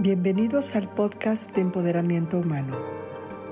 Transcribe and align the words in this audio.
Bienvenidos 0.00 0.76
al 0.76 0.88
podcast 0.88 1.52
de 1.56 1.60
Empoderamiento 1.60 2.38
Humano, 2.38 2.76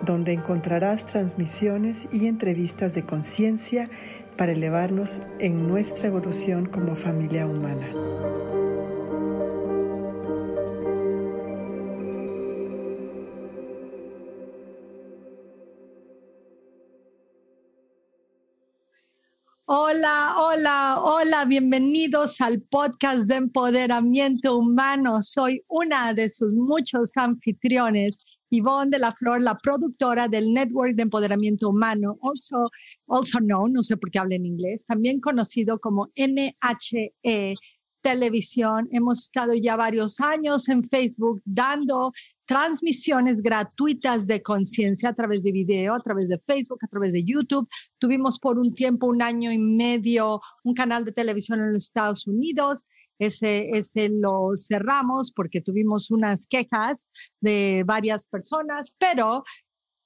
donde 0.02 0.32
encontrarás 0.32 1.04
transmisiones 1.04 2.06
y 2.12 2.28
entrevistas 2.28 2.94
de 2.94 3.04
conciencia 3.04 3.90
para 4.36 4.52
elevarnos 4.52 5.22
en 5.40 5.66
nuestra 5.66 6.06
evolución 6.06 6.66
como 6.66 6.94
familia 6.94 7.48
humana. 7.48 7.88
Hola, 20.48 21.00
hola, 21.02 21.44
bienvenidos 21.44 22.40
al 22.40 22.62
podcast 22.62 23.26
de 23.26 23.34
empoderamiento 23.34 24.56
humano. 24.56 25.20
Soy 25.20 25.64
una 25.66 26.14
de 26.14 26.30
sus 26.30 26.54
muchos 26.54 27.16
anfitriones, 27.16 28.18
Yvonne 28.50 28.90
de 28.90 29.00
la 29.00 29.10
Flor, 29.10 29.42
la 29.42 29.58
productora 29.58 30.28
del 30.28 30.52
Network 30.52 30.94
de 30.94 31.02
Empoderamiento 31.02 31.70
Humano, 31.70 32.16
also, 32.22 32.70
also 33.08 33.38
known, 33.40 33.72
no 33.72 33.82
sé 33.82 33.96
por 33.96 34.08
qué 34.12 34.20
habla 34.20 34.36
en 34.36 34.46
inglés, 34.46 34.86
también 34.86 35.20
conocido 35.20 35.80
como 35.80 36.12
NHE 36.14 37.54
televisión. 38.00 38.88
Hemos 38.92 39.22
estado 39.22 39.54
ya 39.54 39.76
varios 39.76 40.20
años 40.20 40.68
en 40.68 40.84
Facebook 40.84 41.42
dando 41.44 42.12
transmisiones 42.44 43.42
gratuitas 43.42 44.26
de 44.26 44.42
conciencia 44.42 45.10
a 45.10 45.14
través 45.14 45.42
de 45.42 45.52
video, 45.52 45.94
a 45.94 46.00
través 46.00 46.28
de 46.28 46.38
Facebook, 46.38 46.78
a 46.82 46.88
través 46.88 47.12
de 47.12 47.24
YouTube. 47.24 47.68
Tuvimos 47.98 48.38
por 48.38 48.58
un 48.58 48.74
tiempo, 48.74 49.06
un 49.06 49.22
año 49.22 49.50
y 49.52 49.58
medio, 49.58 50.40
un 50.64 50.74
canal 50.74 51.04
de 51.04 51.12
televisión 51.12 51.60
en 51.60 51.72
los 51.72 51.84
Estados 51.84 52.26
Unidos. 52.26 52.88
Ese, 53.18 53.70
ese 53.70 54.08
lo 54.10 54.50
cerramos 54.54 55.32
porque 55.32 55.60
tuvimos 55.60 56.10
unas 56.10 56.46
quejas 56.46 57.10
de 57.40 57.82
varias 57.86 58.26
personas, 58.26 58.94
pero 58.98 59.42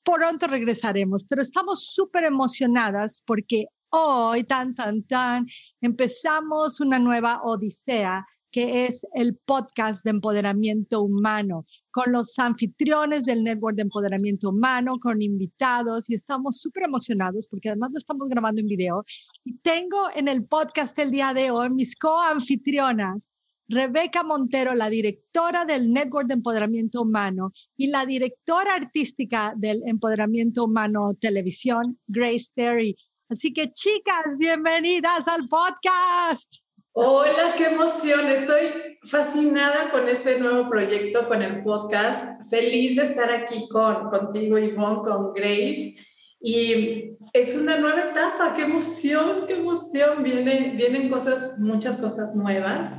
pronto 0.04 0.46
regresaremos. 0.46 1.24
Pero 1.24 1.42
estamos 1.42 1.92
súper 1.92 2.24
emocionadas 2.24 3.22
porque 3.26 3.66
hoy, 3.90 4.44
tan, 4.44 4.74
tan, 4.74 5.02
tan, 5.02 5.46
empezamos 5.80 6.80
una 6.80 6.98
nueva 6.98 7.42
odisea 7.42 8.24
que 8.50 8.86
es 8.86 9.06
el 9.14 9.36
podcast 9.36 10.04
de 10.04 10.10
empoderamiento 10.10 11.02
humano, 11.02 11.66
con 11.90 12.12
los 12.12 12.38
anfitriones 12.38 13.24
del 13.24 13.44
Network 13.44 13.76
de 13.76 13.82
Empoderamiento 13.82 14.48
Humano, 14.50 14.98
con 15.00 15.22
invitados, 15.22 16.10
y 16.10 16.14
estamos 16.14 16.60
súper 16.60 16.84
emocionados 16.84 17.46
porque 17.48 17.68
además 17.68 17.90
lo 17.92 17.98
estamos 17.98 18.28
grabando 18.28 18.60
en 18.60 18.66
video. 18.66 19.04
Y 19.44 19.58
tengo 19.58 20.08
en 20.14 20.28
el 20.28 20.44
podcast 20.46 20.98
el 20.98 21.10
día 21.10 21.32
de 21.32 21.50
hoy 21.50 21.70
mis 21.70 21.96
co-anfitrionas, 21.96 23.28
Rebeca 23.68 24.24
Montero, 24.24 24.74
la 24.74 24.90
directora 24.90 25.64
del 25.64 25.92
Network 25.92 26.26
de 26.26 26.34
Empoderamiento 26.34 27.02
Humano, 27.02 27.52
y 27.76 27.86
la 27.86 28.04
directora 28.04 28.74
artística 28.74 29.54
del 29.56 29.82
Empoderamiento 29.86 30.64
Humano 30.64 31.14
Televisión, 31.20 32.00
Grace 32.08 32.48
Terry. 32.52 32.96
Así 33.30 33.52
que 33.52 33.70
chicas, 33.70 34.36
bienvenidas 34.38 35.28
al 35.28 35.46
podcast. 35.48 36.52
Hola, 36.90 37.54
qué 37.56 37.66
emoción. 37.66 38.26
Estoy 38.26 38.98
fascinada 39.04 39.92
con 39.92 40.08
este 40.08 40.40
nuevo 40.40 40.68
proyecto, 40.68 41.28
con 41.28 41.40
el 41.40 41.62
podcast. 41.62 42.42
Feliz 42.50 42.96
de 42.96 43.04
estar 43.04 43.30
aquí 43.30 43.68
con, 43.68 44.10
contigo, 44.10 44.58
Ivonne, 44.58 45.02
con 45.04 45.32
Grace. 45.32 45.94
Y 46.40 47.12
es 47.32 47.54
una 47.54 47.78
nueva 47.78 48.00
etapa. 48.00 48.52
Qué 48.56 48.62
emoción, 48.62 49.44
qué 49.46 49.58
emoción. 49.58 50.24
Viene, 50.24 50.74
vienen 50.76 51.08
cosas, 51.08 51.60
muchas 51.60 51.98
cosas 51.98 52.34
nuevas. 52.34 52.96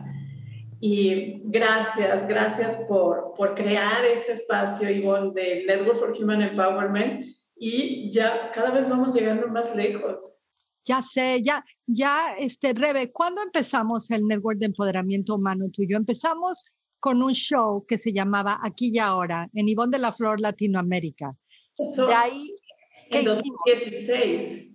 Y 0.79 1.35
gracias, 1.51 2.25
gracias 2.25 2.85
por, 2.87 3.33
por 3.35 3.53
crear 3.53 4.05
este 4.05 4.31
espacio, 4.31 4.89
Ivonne, 4.89 5.33
de 5.33 5.65
Network 5.67 5.97
for 5.99 6.13
Human 6.17 6.41
Empowerment 6.41 7.40
y 7.63 8.09
ya 8.09 8.51
cada 8.51 8.71
vez 8.71 8.89
vamos 8.89 9.13
llegando 9.13 9.47
más 9.47 9.75
lejos. 9.75 10.39
Ya 10.83 11.03
sé, 11.03 11.43
ya, 11.43 11.63
ya, 11.85 12.33
este, 12.39 12.73
Rebe, 12.73 13.11
¿cuándo 13.11 13.43
empezamos 13.43 14.09
el 14.09 14.25
Network 14.25 14.57
de 14.57 14.65
Empoderamiento 14.65 15.35
Humano 15.35 15.69
tuyo? 15.69 15.95
Empezamos 15.95 16.65
con 16.99 17.21
un 17.21 17.33
show 17.33 17.85
que 17.87 17.99
se 17.99 18.13
llamaba 18.13 18.59
Aquí 18.63 18.89
y 18.91 18.97
Ahora, 18.97 19.47
en 19.53 19.69
Ivón 19.69 19.91
de 19.91 19.99
la 19.99 20.11
Flor, 20.11 20.39
Latinoamérica. 20.39 21.37
Eso, 21.77 22.07
de 22.07 22.15
ahí, 22.15 22.57
en 23.11 23.25
2016. 23.25 24.71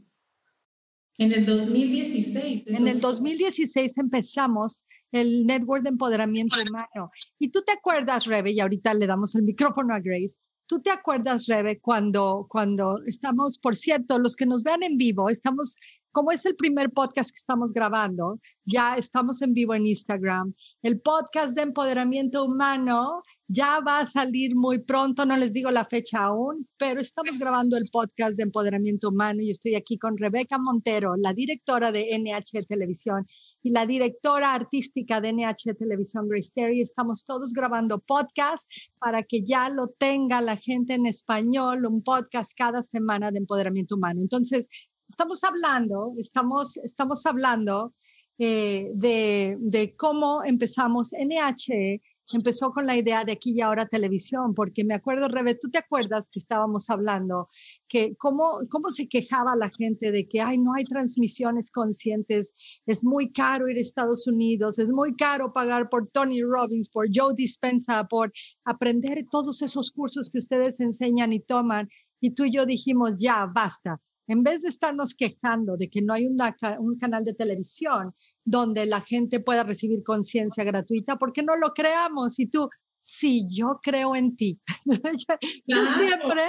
En 1.18 1.32
el 1.32 1.44
2016. 1.44 2.68
En 2.68 2.86
el 2.86 3.00
2016 3.00 3.94
empezamos 3.96 4.84
el 5.10 5.44
Network 5.44 5.82
de 5.82 5.88
Empoderamiento 5.88 6.56
Humano. 6.70 7.10
Y 7.40 7.48
tú 7.48 7.62
te 7.62 7.72
acuerdas, 7.72 8.26
Rebe, 8.26 8.52
y 8.52 8.60
ahorita 8.60 8.94
le 8.94 9.08
damos 9.08 9.34
el 9.34 9.42
micrófono 9.42 9.92
a 9.92 9.98
Grace, 9.98 10.36
¿Tú 10.66 10.80
te 10.80 10.90
acuerdas, 10.90 11.46
Rebe, 11.46 11.78
cuando, 11.80 12.46
cuando 12.48 12.98
estamos, 13.04 13.58
por 13.58 13.76
cierto, 13.76 14.18
los 14.18 14.34
que 14.34 14.46
nos 14.46 14.64
vean 14.64 14.82
en 14.82 14.96
vivo, 14.96 15.28
estamos, 15.28 15.76
como 16.10 16.32
es 16.32 16.44
el 16.44 16.56
primer 16.56 16.90
podcast 16.90 17.30
que 17.30 17.38
estamos 17.38 17.72
grabando, 17.72 18.40
ya 18.64 18.94
estamos 18.96 19.42
en 19.42 19.52
vivo 19.52 19.74
en 19.74 19.86
Instagram. 19.86 20.54
El 20.82 21.00
podcast 21.00 21.54
de 21.54 21.62
empoderamiento 21.62 22.44
humano 22.44 23.22
ya 23.48 23.80
va 23.80 24.00
a 24.00 24.06
salir 24.06 24.56
muy 24.56 24.78
pronto, 24.78 25.24
no 25.24 25.36
les 25.36 25.52
digo 25.52 25.70
la 25.70 25.84
fecha 25.84 26.18
aún, 26.24 26.66
pero 26.76 27.00
estamos 27.00 27.38
grabando 27.38 27.76
el 27.76 27.88
podcast 27.92 28.36
de 28.36 28.42
empoderamiento 28.42 29.10
humano 29.10 29.40
y 29.40 29.50
estoy 29.50 29.76
aquí 29.76 29.98
con 29.98 30.18
Rebeca 30.18 30.58
Montero, 30.58 31.14
la 31.16 31.32
directora 31.32 31.92
de 31.92 32.18
NH 32.18 32.66
Televisión 32.66 33.24
y 33.62 33.70
la 33.70 33.86
directora 33.86 34.52
artística 34.52 35.20
de 35.20 35.32
NH 35.32 35.74
Televisión, 35.78 36.28
Grace 36.28 36.50
Terry. 36.54 36.80
Estamos 36.80 37.24
todos 37.24 37.52
grabando 37.52 38.00
podcast 38.00 38.68
para 38.98 39.22
que 39.22 39.42
ya 39.44 39.68
lo 39.68 39.88
tenga 39.96 40.40
la 40.40 40.56
gente 40.56 40.94
en 40.94 41.06
español, 41.06 41.86
un 41.86 42.02
podcast 42.02 42.52
cada 42.56 42.82
semana 42.82 43.30
de 43.30 43.38
empoderamiento 43.38 43.94
humano. 43.94 44.22
Entonces, 44.22 44.68
estamos 45.08 45.44
hablando, 45.44 46.14
estamos, 46.18 46.78
estamos 46.78 47.24
hablando 47.26 47.94
eh, 48.38 48.90
de, 48.94 49.56
de 49.60 49.94
cómo 49.94 50.42
empezamos 50.44 51.12
NH 51.12 52.00
empezó 52.32 52.72
con 52.72 52.86
la 52.86 52.96
idea 52.96 53.24
de 53.24 53.32
aquí 53.32 53.52
y 53.54 53.60
ahora 53.60 53.86
televisión, 53.86 54.54
porque 54.54 54.84
me 54.84 54.94
acuerdo, 54.94 55.28
Rebe, 55.28 55.54
tú 55.54 55.68
te 55.70 55.78
acuerdas 55.78 56.30
que 56.30 56.38
estábamos 56.38 56.90
hablando 56.90 57.48
que 57.88 58.16
cómo, 58.16 58.60
cómo 58.70 58.90
se 58.90 59.08
quejaba 59.08 59.54
la 59.56 59.70
gente 59.70 60.10
de 60.10 60.26
que, 60.26 60.40
ay, 60.40 60.58
no 60.58 60.74
hay 60.74 60.84
transmisiones 60.84 61.70
conscientes, 61.70 62.54
es 62.86 63.04
muy 63.04 63.32
caro 63.32 63.68
ir 63.68 63.76
a 63.76 63.80
Estados 63.80 64.26
Unidos, 64.26 64.78
es 64.78 64.90
muy 64.90 65.14
caro 65.14 65.52
pagar 65.52 65.88
por 65.88 66.08
Tony 66.08 66.42
Robbins, 66.42 66.88
por 66.88 67.06
Joe 67.12 67.34
Dispensa, 67.34 68.04
por 68.04 68.32
aprender 68.64 69.24
todos 69.30 69.62
esos 69.62 69.90
cursos 69.90 70.30
que 70.30 70.38
ustedes 70.38 70.80
enseñan 70.80 71.32
y 71.32 71.40
toman. 71.40 71.88
Y 72.20 72.30
tú 72.30 72.44
y 72.44 72.52
yo 72.52 72.66
dijimos, 72.66 73.12
ya, 73.18 73.46
basta 73.46 74.00
en 74.28 74.42
vez 74.42 74.62
de 74.62 74.68
estarnos 74.68 75.14
quejando 75.14 75.76
de 75.76 75.88
que 75.88 76.02
no 76.02 76.14
hay 76.14 76.26
un 76.26 76.98
canal 76.98 77.24
de 77.24 77.34
televisión 77.34 78.14
donde 78.44 78.86
la 78.86 79.00
gente 79.00 79.40
pueda 79.40 79.62
recibir 79.62 80.02
conciencia 80.02 80.64
gratuita, 80.64 81.16
¿por 81.16 81.32
qué 81.32 81.42
no 81.42 81.56
lo 81.56 81.72
creamos? 81.72 82.38
Y 82.38 82.46
tú, 82.46 82.68
sí, 83.00 83.46
yo 83.50 83.80
creo 83.82 84.16
en 84.16 84.36
ti. 84.36 84.60
yo 85.66 85.80
siempre... 85.86 86.42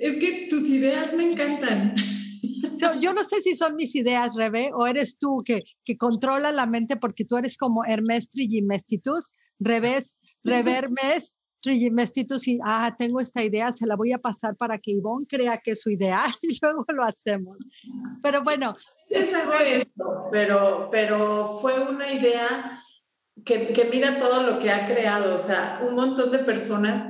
Es 0.00 0.18
que 0.18 0.48
tus 0.50 0.68
ideas 0.68 1.14
me 1.14 1.30
encantan. 1.30 1.94
Yo, 3.00 3.12
no 3.12 3.24
sé 3.24 3.42
si 3.42 3.54
son 3.54 3.76
mis 3.76 3.94
ideas, 3.94 4.34
Rebe, 4.34 4.70
o 4.74 4.86
eres 4.86 5.18
tú 5.18 5.42
que, 5.44 5.62
que 5.84 5.96
controla 5.96 6.50
la 6.50 6.66
mente 6.66 6.96
porque 6.96 7.24
tú 7.24 7.36
eres 7.36 7.56
como 7.56 7.84
Hermes 7.84 8.30
Trimestitus, 8.30 9.34
revés, 9.58 10.20
revermes, 10.42 11.36
Trillimestitus 11.60 12.48
y, 12.48 12.58
ah, 12.64 12.94
tengo 12.98 13.20
esta 13.20 13.42
idea, 13.42 13.72
se 13.72 13.86
la 13.86 13.96
voy 13.96 14.12
a 14.12 14.18
pasar 14.18 14.56
para 14.56 14.78
que 14.78 14.92
Ivonne 14.92 15.26
crea 15.26 15.58
que 15.58 15.72
es 15.72 15.80
su 15.80 15.90
idea 15.90 16.24
y 16.42 16.58
luego 16.60 16.84
lo 16.88 17.04
hacemos. 17.04 17.58
Pero 18.22 18.42
bueno. 18.42 18.76
Es 19.08 19.34
esto, 19.34 20.28
pero, 20.30 20.88
pero 20.90 21.58
fue 21.60 21.80
una 21.80 22.12
idea 22.12 22.82
que, 23.44 23.68
que, 23.68 23.84
mira 23.84 24.18
todo 24.18 24.42
lo 24.42 24.58
que 24.58 24.70
ha 24.70 24.86
creado, 24.86 25.34
o 25.34 25.38
sea, 25.38 25.80
un 25.86 25.94
montón 25.94 26.30
de 26.30 26.38
personas 26.38 27.08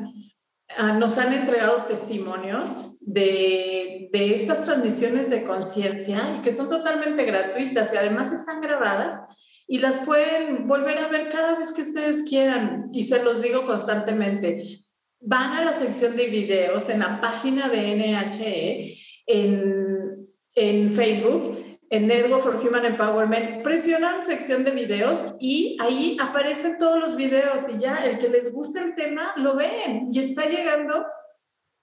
ah, 0.77 0.93
nos 0.93 1.19
han 1.19 1.33
entregado 1.33 1.85
testimonios 1.85 2.99
de, 3.01 4.09
de 4.13 4.35
estas 4.35 4.65
transmisiones 4.65 5.31
de 5.31 5.45
conciencia 5.45 6.37
y 6.39 6.43
que 6.43 6.53
son 6.53 6.69
totalmente 6.69 7.25
gratuitas 7.25 7.93
y 7.93 7.97
además 7.97 8.33
están 8.33 8.61
grabadas 8.61 9.27
y 9.73 9.79
las 9.79 9.99
pueden 9.99 10.67
volver 10.67 10.99
a 10.99 11.07
ver 11.07 11.29
cada 11.29 11.55
vez 11.55 11.71
que 11.71 11.83
ustedes 11.83 12.25
quieran 12.29 12.91
y 12.93 13.05
se 13.05 13.23
los 13.23 13.41
digo 13.41 13.65
constantemente. 13.67 14.81
Van 15.21 15.53
a 15.53 15.65
la 15.65 15.73
sección 15.73 16.17
de 16.17 16.27
videos 16.27 16.89
en 16.89 16.99
la 16.99 17.21
página 17.21 17.69
de 17.69 17.95
NHE 17.95 18.99
en, 19.27 20.29
en 20.57 20.93
Facebook, 20.93 21.79
en 21.89 22.09
Network 22.09 22.43
for 22.43 22.57
Human 22.57 22.85
Empowerment, 22.85 23.63
presionan 23.63 24.27
sección 24.27 24.65
de 24.65 24.73
videos 24.73 25.37
y 25.41 25.77
ahí 25.79 26.17
aparecen 26.21 26.77
todos 26.81 26.99
los 26.99 27.15
videos 27.15 27.69
y 27.73 27.79
ya 27.79 27.99
el 27.99 28.19
que 28.19 28.29
les 28.29 28.53
gusta 28.53 28.83
el 28.83 28.97
tema 28.97 29.35
lo 29.37 29.55
ven 29.55 30.09
y 30.11 30.19
está 30.19 30.47
llegando 30.47 31.07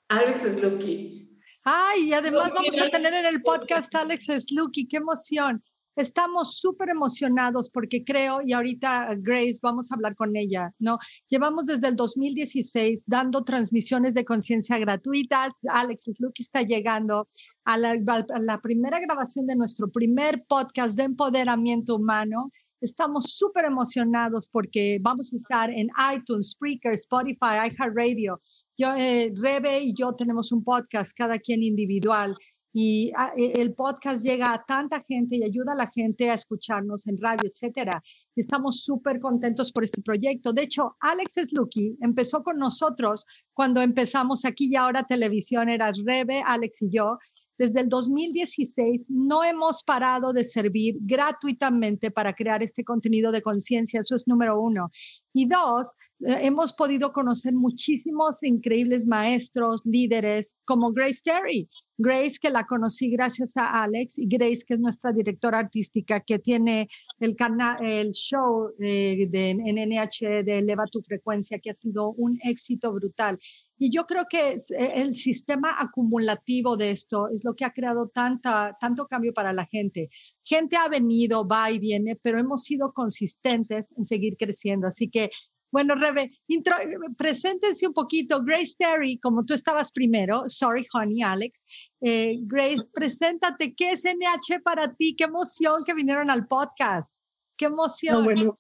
Alex 0.10 0.42
Slucky. 0.42 1.40
Ay, 1.64 2.10
y 2.10 2.14
además 2.14 2.52
vamos 2.54 2.82
a 2.82 2.90
tener 2.90 3.14
en 3.14 3.28
el 3.28 3.42
podcast 3.42 3.96
Alex 3.96 4.26
Slucky, 4.26 4.90
qué 4.90 4.98
emoción. 4.98 5.64
Estamos 5.98 6.60
súper 6.60 6.90
emocionados 6.90 7.72
porque 7.72 8.04
creo, 8.04 8.42
y 8.46 8.54
ahorita 8.54 9.16
Grace, 9.18 9.58
vamos 9.64 9.92
a 9.92 9.96
hablar 9.96 10.16
con 10.16 10.38
ella, 10.38 10.72
¿no? 10.78 11.00
Llevamos 11.28 11.66
desde 11.66 11.88
el 11.88 11.96
2016 11.96 13.04
dando 13.08 13.44
transmisiones 13.44 14.14
de 14.14 14.24
conciencia 14.24 14.78
gratuitas. 14.78 15.60
Alex 15.68 16.06
Luke 16.20 16.40
está 16.40 16.62
llegando 16.62 17.28
a 17.66 17.78
la, 17.78 17.94
a 17.94 18.40
la 18.42 18.62
primera 18.62 19.00
grabación 19.00 19.48
de 19.48 19.56
nuestro 19.56 19.90
primer 19.90 20.46
podcast 20.48 20.96
de 20.96 21.06
empoderamiento 21.06 21.96
humano. 21.96 22.52
Estamos 22.80 23.34
súper 23.36 23.66
emocionados 23.66 24.48
porque 24.50 25.00
vamos 25.02 25.34
a 25.34 25.36
estar 25.36 25.72
en 25.72 25.88
iTunes, 26.16 26.52
Spreaker, 26.52 26.94
Spotify, 26.94 27.72
iHeartRadio. 27.72 28.40
Yo, 28.78 28.94
eh, 28.96 29.34
Rebe 29.36 29.80
y 29.80 29.96
yo 29.98 30.14
tenemos 30.14 30.52
un 30.52 30.64
podcast, 30.64 31.18
cada 31.18 31.40
quien 31.40 31.64
individual 31.64 32.38
y 32.80 33.12
ah, 33.18 33.34
e, 33.36 33.54
el 33.60 33.74
podcast 33.74 34.24
llega 34.24 34.54
a 34.54 34.64
tanta 34.64 35.02
gente 35.02 35.36
y 35.36 35.44
ayuda 35.44 35.72
a 35.72 35.76
la 35.76 35.88
gente 35.88 36.30
a 36.30 36.36
escucharnos 36.36 37.08
en 37.08 37.20
radio, 37.20 37.50
etcétera. 37.50 38.04
Estamos 38.36 38.84
súper 38.84 39.20
contentos 39.20 39.72
por 39.72 39.84
este 39.84 40.04
proyecto. 40.04 40.54
De 40.54 40.62
hecho, 40.62 40.96
Alex 41.00 41.48
Slucky 41.48 41.98
empezó 42.02 42.44
con 42.44 42.60
nosotros 42.60 43.26
cuando 43.58 43.82
empezamos 43.82 44.46
aquí 44.46 44.68
y 44.70 44.76
ahora 44.76 45.02
televisión, 45.02 45.68
era 45.68 45.92
Rebe, 45.92 46.44
Alex 46.46 46.84
y 46.84 46.92
yo. 46.92 47.18
Desde 47.58 47.80
el 47.80 47.90
2016 47.90 49.02
no 49.10 49.44
hemos 49.44 49.82
parado 49.82 50.32
de 50.32 50.46
servir 50.46 50.98
gratuitamente 51.00 52.12
para 52.12 52.34
crear 52.34 52.62
este 52.62 52.84
contenido 52.84 53.32
de 53.32 53.42
conciencia. 53.42 54.02
Eso 54.02 54.14
es 54.14 54.28
número 54.28 54.62
uno. 54.62 54.92
Y 55.34 55.48
dos, 55.48 55.96
eh, 56.20 56.38
hemos 56.42 56.74
podido 56.74 57.12
conocer 57.12 57.54
muchísimos 57.54 58.44
increíbles 58.44 59.08
maestros, 59.08 59.82
líderes 59.86 60.56
como 60.64 60.92
Grace 60.92 61.22
Terry. 61.24 61.68
Grace, 62.00 62.38
que 62.40 62.52
la 62.52 62.68
conocí 62.68 63.10
gracias 63.10 63.58
a 63.58 63.84
Alex, 63.84 64.20
y 64.20 64.28
Grace, 64.28 64.64
que 64.68 64.76
es 64.76 64.80
nuestra 64.80 65.12
directora 65.12 65.58
artística, 65.58 66.20
que 66.20 66.38
tiene 66.38 66.88
el 67.20 67.36
canal, 67.36 67.84
el 67.84 68.12
show 68.12 68.72
de, 68.78 69.28
de, 69.32 69.50
en 69.50 69.90
NH 69.90 70.44
de 70.44 70.60
Eleva 70.60 70.86
tu 70.92 71.02
Frecuencia, 71.02 71.58
que 71.58 71.72
ha 71.72 71.74
sido 71.74 72.12
un 72.12 72.38
éxito 72.44 72.94
brutal. 72.94 73.40
Y 73.80 73.92
yo 73.92 74.06
creo 74.06 74.26
que 74.30 74.54
es 74.54 74.72
eh, 74.72 74.94
el 74.96 75.14
sistema 75.14 75.76
acumulativo 75.80 76.78
de 76.78 76.92
esto 76.92 77.28
es 77.34 77.44
lo 77.46 77.56
que 77.56 77.66
ha 77.66 77.72
creado 77.72 78.10
tanta, 78.10 78.76
tanto 78.80 79.08
cambio 79.08 79.34
para 79.34 79.54
la 79.54 79.66
gente. 79.66 80.10
Gente 80.44 80.78
ha 80.78 80.90
venido, 80.90 81.48
va 81.48 81.70
y 81.72 81.80
viene, 81.80 82.16
pero 82.22 82.40
hemos 82.40 82.64
sido 82.64 82.92
consistentes 82.94 83.94
en 83.96 84.06
seguir 84.06 84.36
creciendo. 84.38 84.88
Así 84.88 85.10
que, 85.10 85.30
bueno, 85.72 85.94
Rebe, 85.94 86.32
intro, 86.48 86.76
preséntense 87.18 87.86
un 87.86 87.94
poquito. 87.94 88.44
Grace 88.44 88.74
Terry, 88.78 89.20
como 89.20 89.46
tú 89.46 89.54
estabas 89.54 89.92
primero, 89.92 90.44
sorry, 90.48 90.88
honey, 90.94 91.22
Alex. 91.22 91.64
Eh, 92.02 92.38
Grace, 92.42 92.88
preséntate. 92.94 93.76
¿Qué 93.76 93.92
es 93.92 94.06
NH 94.06 94.62
para 94.64 94.96
ti? 94.96 95.16
Qué 95.16 95.26
emoción 95.26 95.84
que 95.86 95.94
vinieron 95.94 96.32
al 96.32 96.48
podcast. 96.48 97.20
Qué 97.56 97.66
emoción. 97.66 98.24
bueno, 98.24 98.58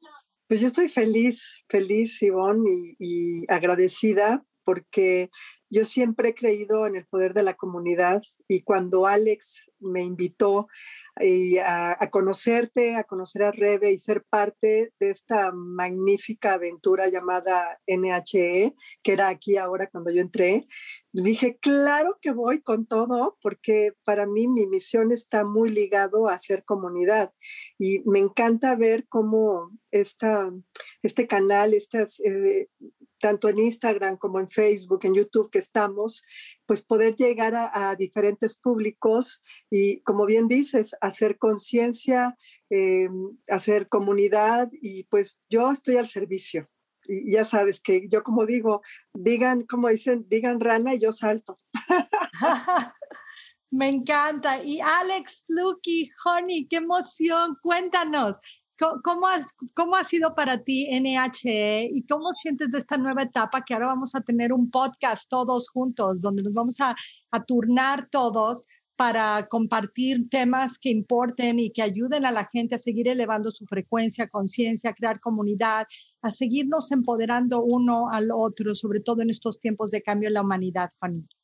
pues 0.48 0.62
yo 0.62 0.68
estoy 0.68 0.90
feliz, 0.90 1.64
feliz, 1.68 2.22
Ivonne, 2.22 2.70
y, 2.70 2.96
y 3.00 3.46
agradecida 3.48 4.44
porque 4.68 5.30
yo 5.70 5.86
siempre 5.86 6.30
he 6.30 6.36
creído 6.36 6.88
en 6.88 6.98
el 6.98 7.06
poder 7.06 7.34
de 7.34 7.42
la 7.42 7.54
comunidad 7.54 8.22
y 8.50 8.64
cuando 8.64 9.08
Alex 9.08 9.72
me 9.80 10.02
invitó 10.02 10.68
a, 11.64 12.04
a, 12.04 12.10
conocerte, 12.10 12.98
a 12.98 13.06
conocer 13.06 13.44
a 13.44 13.52
Rebe 13.52 13.94
y 13.94 13.98
ser 13.98 14.26
parte 14.30 14.92
de 15.00 15.10
esta 15.10 15.54
magnífica 15.54 16.54
aventura 16.54 17.08
llamada 17.08 17.80
NHE, 17.88 18.76
que 19.04 19.14
era 19.14 19.30
aquí 19.30 19.56
ahora 19.56 19.88
cuando 19.88 20.12
yo 20.12 20.22
entré, 20.22 20.68
dije, 21.14 21.58
claro 21.62 22.18
que 22.22 22.32
voy 22.32 22.62
con 22.62 22.86
todo, 22.86 23.38
porque 23.42 23.94
para 24.04 24.28
mí 24.28 24.50
mi 24.50 24.68
misión 24.68 25.14
está 25.14 25.46
muy 25.46 25.70
ligado 25.70 26.28
a 26.28 26.34
hacer 26.34 26.66
comunidad 26.66 27.32
y 27.80 28.02
me 28.06 28.20
encanta 28.20 28.76
ver 28.76 29.08
cómo 29.08 29.72
esta, 29.92 30.52
este 31.04 31.26
canal, 31.26 31.74
estas... 31.74 32.20
Eh, 32.20 32.68
tanto 33.20 33.50
en 33.50 33.60
Instagram 33.60 34.18
como 34.18 34.40
en 34.40 34.48
Facebook, 34.48 35.02
en 35.04 35.16
YouTube 35.16 35.50
que 35.50 35.60
estamos, 35.60 36.24
pues 36.66 36.82
poder 36.82 37.16
llegar 37.16 37.54
a, 37.56 37.96
diferentes 37.96 38.56
públicos 38.56 39.44
y, 39.70 40.02
como 40.02 40.26
bien 40.26 40.48
dices, 40.48 40.96
hacer 41.02 41.38
conciencia, 41.38 42.38
eh, 42.70 43.10
hacer 43.50 43.88
comunidad 43.88 44.70
y 44.82 45.04
pues 45.06 45.40
yo 45.50 45.72
estoy 45.72 45.98
al 45.98 46.08
servicio. 46.08 46.70
Y 47.08 47.32
ya 47.32 47.46
sabes 47.46 47.80
que 47.80 48.08
yo 48.10 48.22
como 48.22 48.46
digo, 48.46 48.82
digan, 49.14 49.64
como 49.64 49.88
dicen, 49.88 50.26
digan 50.28 50.60
rana 50.60 50.94
y 50.94 51.00
yo 51.00 51.12
salto. 51.12 51.58
Me 53.70 53.90
encanta. 53.90 54.64
Y 54.64 54.80
Alex, 54.80 55.46
Lucky, 55.48 56.10
Honey, 56.24 56.68
qué 56.68 56.78
emoción. 56.78 57.58
Cuéntanos, 57.62 58.38
¿Cómo, 59.04 59.28
has, 59.28 59.54
¿Cómo 59.74 59.96
ha 59.96 60.04
sido 60.04 60.36
para 60.36 60.60
ti 60.60 60.88
NHE 60.92 61.90
y 61.94 62.06
cómo 62.06 62.34
sientes 62.34 62.72
de 62.72 62.80
esta 62.80 62.98
nueva 62.98 63.24
etapa 63.24 63.64
que 63.66 63.74
ahora 63.74 63.88
vamos 63.88 64.14
a 64.14 64.22
tener 64.22 64.54
un 64.54 64.70
podcast 64.70 65.28
todos 65.30 65.68
juntos, 65.70 66.22
donde 66.22 66.44
nos 66.44 66.54
vamos 66.54 66.80
a, 66.80 66.96
a 67.32 67.44
turnar 67.44 68.08
todos 68.12 68.68
para 68.98 69.48
compartir 69.48 70.28
temas 70.30 70.80
que 70.80 70.90
importen 70.90 71.60
y 71.60 71.72
que 71.72 71.84
ayuden 71.84 72.26
a 72.26 72.32
la 72.32 72.50
gente 72.52 72.76
a 72.76 72.80
seguir 72.80 73.08
elevando 73.08 73.52
su 73.52 73.66
frecuencia, 73.66 74.28
conciencia, 74.28 74.94
crear 74.94 75.20
comunidad, 75.20 75.86
a 76.22 76.32
seguirnos 76.32 76.92
empoderando 76.92 77.64
uno 77.64 78.10
al 78.12 78.32
otro, 78.32 78.74
sobre 78.74 79.00
todo 79.00 79.22
en 79.22 79.30
estos 79.30 79.60
tiempos 79.60 79.92
de 79.92 80.02
cambio 80.02 80.28
en 80.30 80.34
la 80.34 80.42
humanidad, 80.42 80.92
Juanito? 81.00 81.37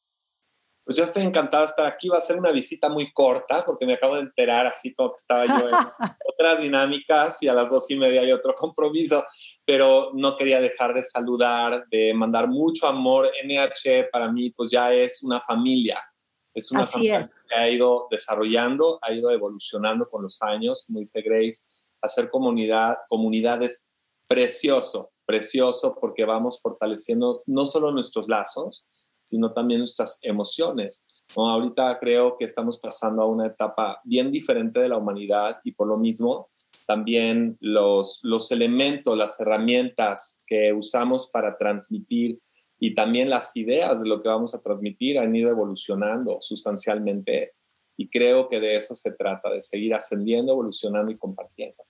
Pues 0.86 0.98
yo 0.98 1.06
estoy 1.06 1.24
encantada 1.24 1.64
de 1.64 1.70
estar 1.70 1.86
aquí. 1.86 2.10
Va 2.10 2.18
a 2.18 2.22
ser 2.22 2.38
una 2.38 2.52
visita 2.52 2.90
muy 2.90 3.12
corta 3.14 3.64
porque 3.66 3.86
me 3.86 3.94
acabo 3.94 4.16
de 4.16 4.22
enterar 4.22 4.68
así 4.68 4.94
como 4.94 5.12
que 5.12 5.18
estaba 5.18 5.46
yo 5.46 5.70
en 5.70 5.76
otras 6.34 6.62
dinámicas 6.62 7.42
y 7.42 7.48
a 7.48 7.54
las 7.54 7.70
dos 7.70 7.90
y 7.90 7.96
media 7.96 8.22
hay 8.22 8.32
otro 8.32 8.54
compromiso, 8.54 9.24
pero 9.66 10.12
no 10.14 10.36
quería 10.36 10.60
dejar 10.60 10.94
de 10.94 11.04
saludar, 11.04 11.86
de 11.90 12.14
mandar 12.14 12.50
mucho 12.50 12.88
amor. 12.88 13.32
NH 13.46 14.10
para 14.12 14.32
mí 14.32 14.52
pues 14.52 14.72
ya 14.72 14.94
es 14.94 15.24
una 15.24 15.40
familia. 15.42 15.98
Es 16.54 16.72
una 16.72 16.84
así 16.84 16.94
familia 16.94 17.32
es. 17.34 17.48
que 17.48 17.56
ha 17.56 17.70
ido 17.70 18.08
desarrollando, 18.12 19.00
ha 19.02 19.12
ido 19.14 19.32
evolucionando 19.32 20.08
con 20.10 20.24
los 20.24 20.42
años, 20.42 20.84
como 20.86 21.00
dice 21.00 21.22
Grace. 21.22 21.64
Hacer 22.02 22.30
comunidad, 22.30 22.98
comunidad 23.08 23.64
es 23.64 23.88
precioso, 24.28 25.12
precioso 25.26 25.96
porque 26.00 26.26
vamos 26.26 26.60
fortaleciendo 26.62 27.42
no 27.46 27.66
solo 27.66 27.92
nuestros 27.92 28.28
lazos, 28.28 28.86
sino 29.26 29.54
también 29.54 29.80
nuestras 29.80 30.20
emociones. 30.22 31.08
¿no? 31.36 31.50
Ahorita 31.50 31.98
creo 32.00 32.38
que 32.38 32.46
estamos 32.46 32.80
pasando 32.80 33.22
a 33.22 33.28
una 33.28 33.48
etapa 33.48 34.00
bien 34.04 34.32
diferente 34.32 34.80
de 34.80 34.90
la 34.90 34.98
humanidad 34.98 35.60
y 35.64 35.72
por 35.72 35.88
lo 35.88 35.98
mismo 35.98 36.50
también 36.86 37.58
los, 37.60 38.20
los 38.24 38.52
elementos, 38.52 39.18
las 39.18 39.40
herramientas 39.40 40.44
que 40.48 40.74
usamos 40.74 41.30
para 41.30 41.58
transmitir 41.58 42.40
y 42.80 42.94
también 42.94 43.30
las 43.30 43.56
ideas 43.56 44.02
de 44.02 44.10
lo 44.10 44.22
que 44.22 44.30
vamos 44.30 44.54
a 44.54 44.62
transmitir 44.62 45.18
han 45.18 45.36
ido 45.36 45.50
evolucionando 45.50 46.38
sustancialmente 46.42 47.54
y 47.96 48.10
creo 48.10 48.50
que 48.50 48.60
de 48.60 48.76
eso 48.76 48.96
se 48.96 49.12
trata, 49.12 49.50
de 49.50 49.62
seguir 49.62 49.94
ascendiendo, 49.94 50.52
evolucionando 50.52 51.12
y 51.12 51.18
compartiendo. 51.18 51.84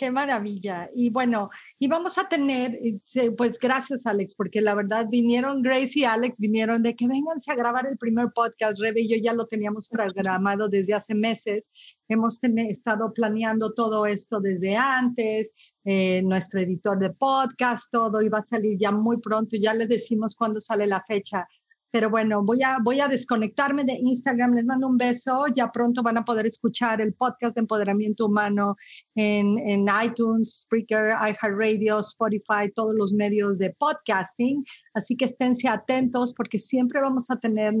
Qué 0.00 0.10
maravilla. 0.10 0.88
Y 0.94 1.10
bueno, 1.10 1.50
y 1.78 1.86
vamos 1.86 2.16
a 2.16 2.26
tener, 2.26 2.72
eh, 2.82 3.30
pues 3.36 3.58
gracias 3.58 4.06
Alex, 4.06 4.34
porque 4.34 4.62
la 4.62 4.74
verdad 4.74 5.04
vinieron 5.10 5.60
Grace 5.60 5.98
y 5.98 6.04
Alex, 6.04 6.40
vinieron 6.40 6.82
de 6.82 6.96
que 6.96 7.06
vénganse 7.06 7.52
a 7.52 7.54
grabar 7.54 7.86
el 7.86 7.98
primer 7.98 8.30
podcast. 8.34 8.80
Rebe 8.80 9.02
y 9.02 9.10
yo 9.10 9.16
ya 9.22 9.34
lo 9.34 9.46
teníamos 9.46 9.90
programado 9.90 10.70
desde 10.70 10.94
hace 10.94 11.14
meses. 11.14 11.68
Hemos 12.08 12.38
estado 12.42 13.12
planeando 13.12 13.74
todo 13.74 14.06
esto 14.06 14.40
desde 14.40 14.74
antes. 14.74 15.54
Eh, 15.84 16.22
nuestro 16.22 16.62
editor 16.62 16.98
de 16.98 17.10
podcast, 17.10 17.92
todo 17.92 18.22
iba 18.22 18.38
a 18.38 18.42
salir 18.42 18.78
ya 18.78 18.90
muy 18.92 19.18
pronto. 19.18 19.58
Ya 19.60 19.74
les 19.74 19.90
decimos 19.90 20.34
cuándo 20.34 20.60
sale 20.60 20.86
la 20.86 21.04
fecha 21.06 21.46
pero 21.90 22.10
bueno, 22.10 22.42
voy 22.44 22.62
a, 22.62 22.78
voy 22.82 23.00
a 23.00 23.08
desconectarme 23.08 23.84
de 23.84 23.94
Instagram. 23.94 24.54
Les 24.54 24.64
mando 24.64 24.86
un 24.88 24.96
beso. 24.96 25.46
Ya 25.54 25.70
pronto 25.72 26.02
van 26.02 26.18
a 26.18 26.24
poder 26.24 26.46
escuchar 26.46 27.00
el 27.00 27.14
podcast 27.14 27.56
de 27.56 27.60
empoderamiento 27.60 28.26
humano 28.26 28.76
en, 29.14 29.58
en 29.58 29.86
iTunes, 30.04 30.60
Spreaker, 30.62 31.14
iHeartRadio, 31.28 31.98
Spotify, 32.00 32.70
todos 32.74 32.94
los 32.94 33.12
medios 33.12 33.58
de 33.58 33.74
podcasting. 33.78 34.64
Así 34.94 35.16
que 35.16 35.24
esténse 35.24 35.68
atentos 35.68 36.34
porque 36.34 36.58
siempre 36.58 37.00
vamos 37.00 37.30
a 37.30 37.38
tener 37.38 37.74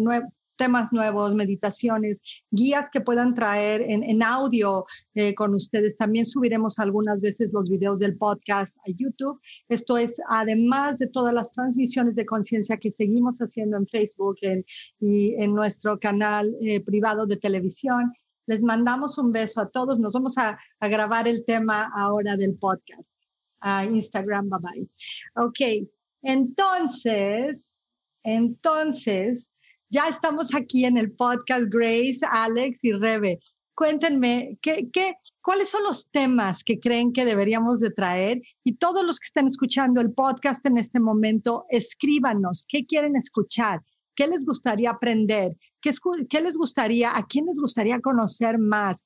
temas 0.60 0.92
nuevos, 0.92 1.34
meditaciones, 1.34 2.20
guías 2.50 2.90
que 2.90 3.00
puedan 3.00 3.32
traer 3.32 3.80
en, 3.80 4.02
en 4.02 4.22
audio 4.22 4.84
eh, 5.14 5.34
con 5.34 5.54
ustedes. 5.54 5.96
También 5.96 6.26
subiremos 6.26 6.78
algunas 6.78 7.22
veces 7.22 7.50
los 7.54 7.70
videos 7.70 7.98
del 7.98 8.18
podcast 8.18 8.76
a 8.86 8.90
YouTube. 8.94 9.40
Esto 9.70 9.96
es 9.96 10.20
además 10.28 10.98
de 10.98 11.06
todas 11.06 11.32
las 11.32 11.52
transmisiones 11.52 12.14
de 12.14 12.26
conciencia 12.26 12.76
que 12.76 12.90
seguimos 12.90 13.38
haciendo 13.38 13.78
en 13.78 13.86
Facebook 13.86 14.36
en, 14.42 14.62
y 15.00 15.34
en 15.42 15.54
nuestro 15.54 15.98
canal 15.98 16.54
eh, 16.60 16.80
privado 16.82 17.24
de 17.24 17.38
televisión. 17.38 18.12
Les 18.46 18.62
mandamos 18.62 19.16
un 19.16 19.32
beso 19.32 19.62
a 19.62 19.70
todos. 19.70 19.98
Nos 19.98 20.12
vamos 20.12 20.36
a, 20.36 20.58
a 20.78 20.88
grabar 20.88 21.26
el 21.26 21.42
tema 21.46 21.90
ahora 21.96 22.36
del 22.36 22.54
podcast. 22.54 23.16
A 23.60 23.86
Instagram, 23.86 24.50
bye 24.50 24.58
bye. 24.60 24.88
Ok, 25.36 25.88
entonces, 26.20 27.78
entonces, 28.22 29.50
ya 29.90 30.06
estamos 30.08 30.54
aquí 30.54 30.84
en 30.84 30.96
el 30.96 31.12
podcast 31.12 31.64
Grace, 31.68 32.20
Alex 32.30 32.84
y 32.84 32.92
Rebe. 32.92 33.40
cuéntenme, 33.74 34.58
¿qué, 34.62 34.88
qué, 34.92 35.14
cuáles 35.42 35.70
son 35.70 35.82
los 35.82 36.10
temas 36.10 36.62
que 36.62 36.78
creen 36.78 37.12
que 37.12 37.24
deberíamos 37.24 37.80
de 37.80 37.90
traer? 37.90 38.40
Y 38.62 38.74
todos 38.74 39.04
los 39.04 39.18
que 39.18 39.26
están 39.26 39.46
escuchando 39.46 40.00
el 40.00 40.12
podcast 40.12 40.64
en 40.66 40.78
este 40.78 41.00
momento, 41.00 41.64
escríbanos, 41.70 42.64
¿qué 42.68 42.84
quieren 42.84 43.16
escuchar? 43.16 43.80
¿Qué 44.14 44.26
les 44.28 44.44
gustaría 44.44 44.90
aprender? 44.90 45.56
¿Qué, 45.80 45.90
¿Qué, 46.28 46.40
les 46.40 46.56
gustaría, 46.56 47.16
a 47.16 47.26
quién 47.26 47.46
les 47.46 47.58
gustaría 47.58 48.00
conocer 48.00 48.58
más? 48.58 49.04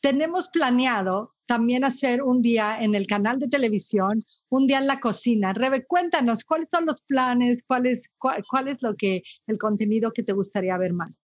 Tenemos 0.00 0.48
planeado 0.48 1.34
también 1.46 1.84
hacer 1.84 2.22
un 2.22 2.42
día 2.42 2.76
en 2.80 2.94
el 2.94 3.06
canal 3.06 3.38
de 3.38 3.48
televisión, 3.48 4.24
un 4.48 4.66
día 4.66 4.78
en 4.78 4.86
la 4.86 5.00
cocina. 5.00 5.52
Rebe, 5.52 5.86
cuéntanos, 5.86 6.44
¿cuáles 6.44 6.68
son 6.70 6.86
los 6.86 7.02
planes? 7.02 7.62
¿Cuál 7.66 7.86
es, 7.86 8.10
cuál, 8.18 8.68
es 8.68 8.82
lo 8.82 8.94
que, 8.96 9.22
el 9.46 9.58
contenido 9.58 10.12
que 10.12 10.22
te 10.22 10.32
gustaría 10.32 10.76
ver 10.76 10.92
más? 10.92 11.16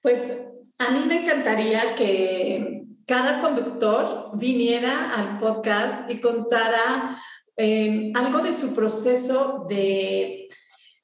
Pues 0.00 0.38
a 0.78 0.90
mí 0.90 1.04
me 1.06 1.22
encantaría 1.22 1.94
que 1.94 2.84
cada 3.06 3.40
conductor 3.40 4.30
viniera 4.34 5.12
al 5.14 5.38
podcast 5.38 6.10
y 6.10 6.20
contara 6.20 7.20
eh, 7.56 8.12
algo 8.14 8.38
de 8.40 8.52
su 8.52 8.74
proceso 8.74 9.66
de 9.68 10.48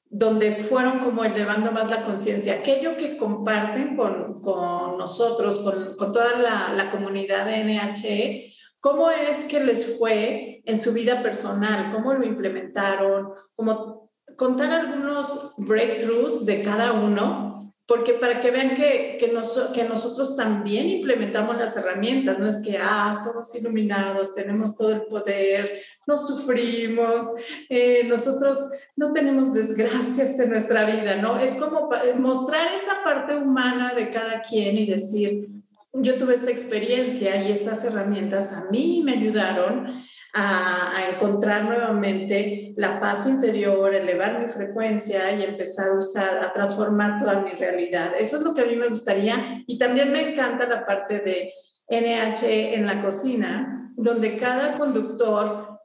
donde 0.09 0.55
fueron 0.55 0.99
como 0.99 1.23
elevando 1.23 1.71
más 1.71 1.89
la 1.89 2.01
conciencia, 2.01 2.55
aquello 2.55 2.97
que 2.97 3.15
comparten 3.15 3.95
con, 3.95 4.41
con 4.41 4.97
nosotros, 4.97 5.59
con, 5.59 5.95
con 5.97 6.11
toda 6.11 6.39
la, 6.39 6.73
la, 6.73 6.89
comunidad 6.89 7.45
de 7.45 7.63
NHE, 7.63 8.53
cómo 8.79 9.11
es 9.11 9.43
que 9.43 9.63
les 9.63 9.97
fue 9.99 10.61
en 10.65 10.79
su 10.79 10.93
vida 10.93 11.21
personal, 11.21 11.91
cómo 11.91 12.13
lo 12.13 12.25
implementaron, 12.25 13.29
como 13.55 14.09
contar 14.35 14.71
algunos 14.71 15.53
breakthroughs 15.57 16.45
de 16.45 16.63
cada 16.63 16.93
uno 16.93 17.68
porque 17.89 18.13
para 18.13 18.39
que 18.39 18.51
vean 18.51 18.75
que, 18.75 19.17
que, 19.19 19.33
que, 19.73 19.83
nosotros 19.83 20.35
también 20.35 20.87
implementamos 20.91 21.57
las 21.57 21.75
herramientas, 21.75 22.37
no 22.37 22.47
es 22.47 22.61
que, 22.63 22.77
ah, 22.77 23.19
somos 23.21 23.53
iluminados, 23.55 24.35
tenemos 24.35 24.77
todo 24.77 24.91
el 24.91 25.01
poder, 25.01 25.81
no 26.05 26.15
sufrimos, 26.15 27.25
eh, 27.67 28.03
nosotros 28.07 28.59
no 28.95 29.11
tenemos 29.11 29.55
desgracias 29.55 30.39
en 30.39 30.51
nuestra 30.51 30.85
vida, 30.85 31.15
¿no? 31.15 31.39
Es 31.39 31.53
como 31.53 31.89
mostrar 32.19 32.67
esa 32.75 33.03
parte 33.03 33.35
humana 33.35 33.95
de 33.95 34.11
cada 34.11 34.43
quien 34.43 34.77
y 34.77 34.85
decir, 34.85 35.49
yo 35.91 36.19
tuve 36.19 36.35
esta 36.35 36.51
experiencia 36.51 37.41
y 37.41 37.51
estas 37.51 37.83
herramientas 37.83 38.53
a 38.53 38.69
mí 38.69 39.01
me 39.03 39.13
ayudaron 39.13 40.03
a, 40.33 41.09
encontrar 41.11 41.63
nuevamente 41.63 42.73
la 42.77 42.99
paz 42.99 43.25
interior, 43.27 43.93
elevar 43.93 44.39
mi 44.39 44.49
frecuencia 44.49 45.31
y 45.33 45.43
empezar 45.43 45.89
a 45.89 45.97
usar, 45.97 46.43
a 46.43 46.53
transformar 46.53 47.17
toda 47.17 47.41
mi 47.41 47.51
realidad. 47.51 48.13
Eso 48.17 48.37
es 48.37 48.43
lo 48.43 48.53
que 48.53 48.61
a 48.61 48.65
mí 48.65 48.75
me 48.75 48.87
gustaría 48.87 49.63
y 49.65 49.77
también 49.77 50.11
me 50.11 50.31
encanta 50.31 50.67
la 50.67 50.85
parte 50.85 51.19
de 51.19 51.53
NH 51.89 52.75
en 52.75 52.85
la 52.85 53.01
cocina, 53.01 53.91
donde 53.95 54.37
cada 54.37 54.77
conductor 54.77 55.79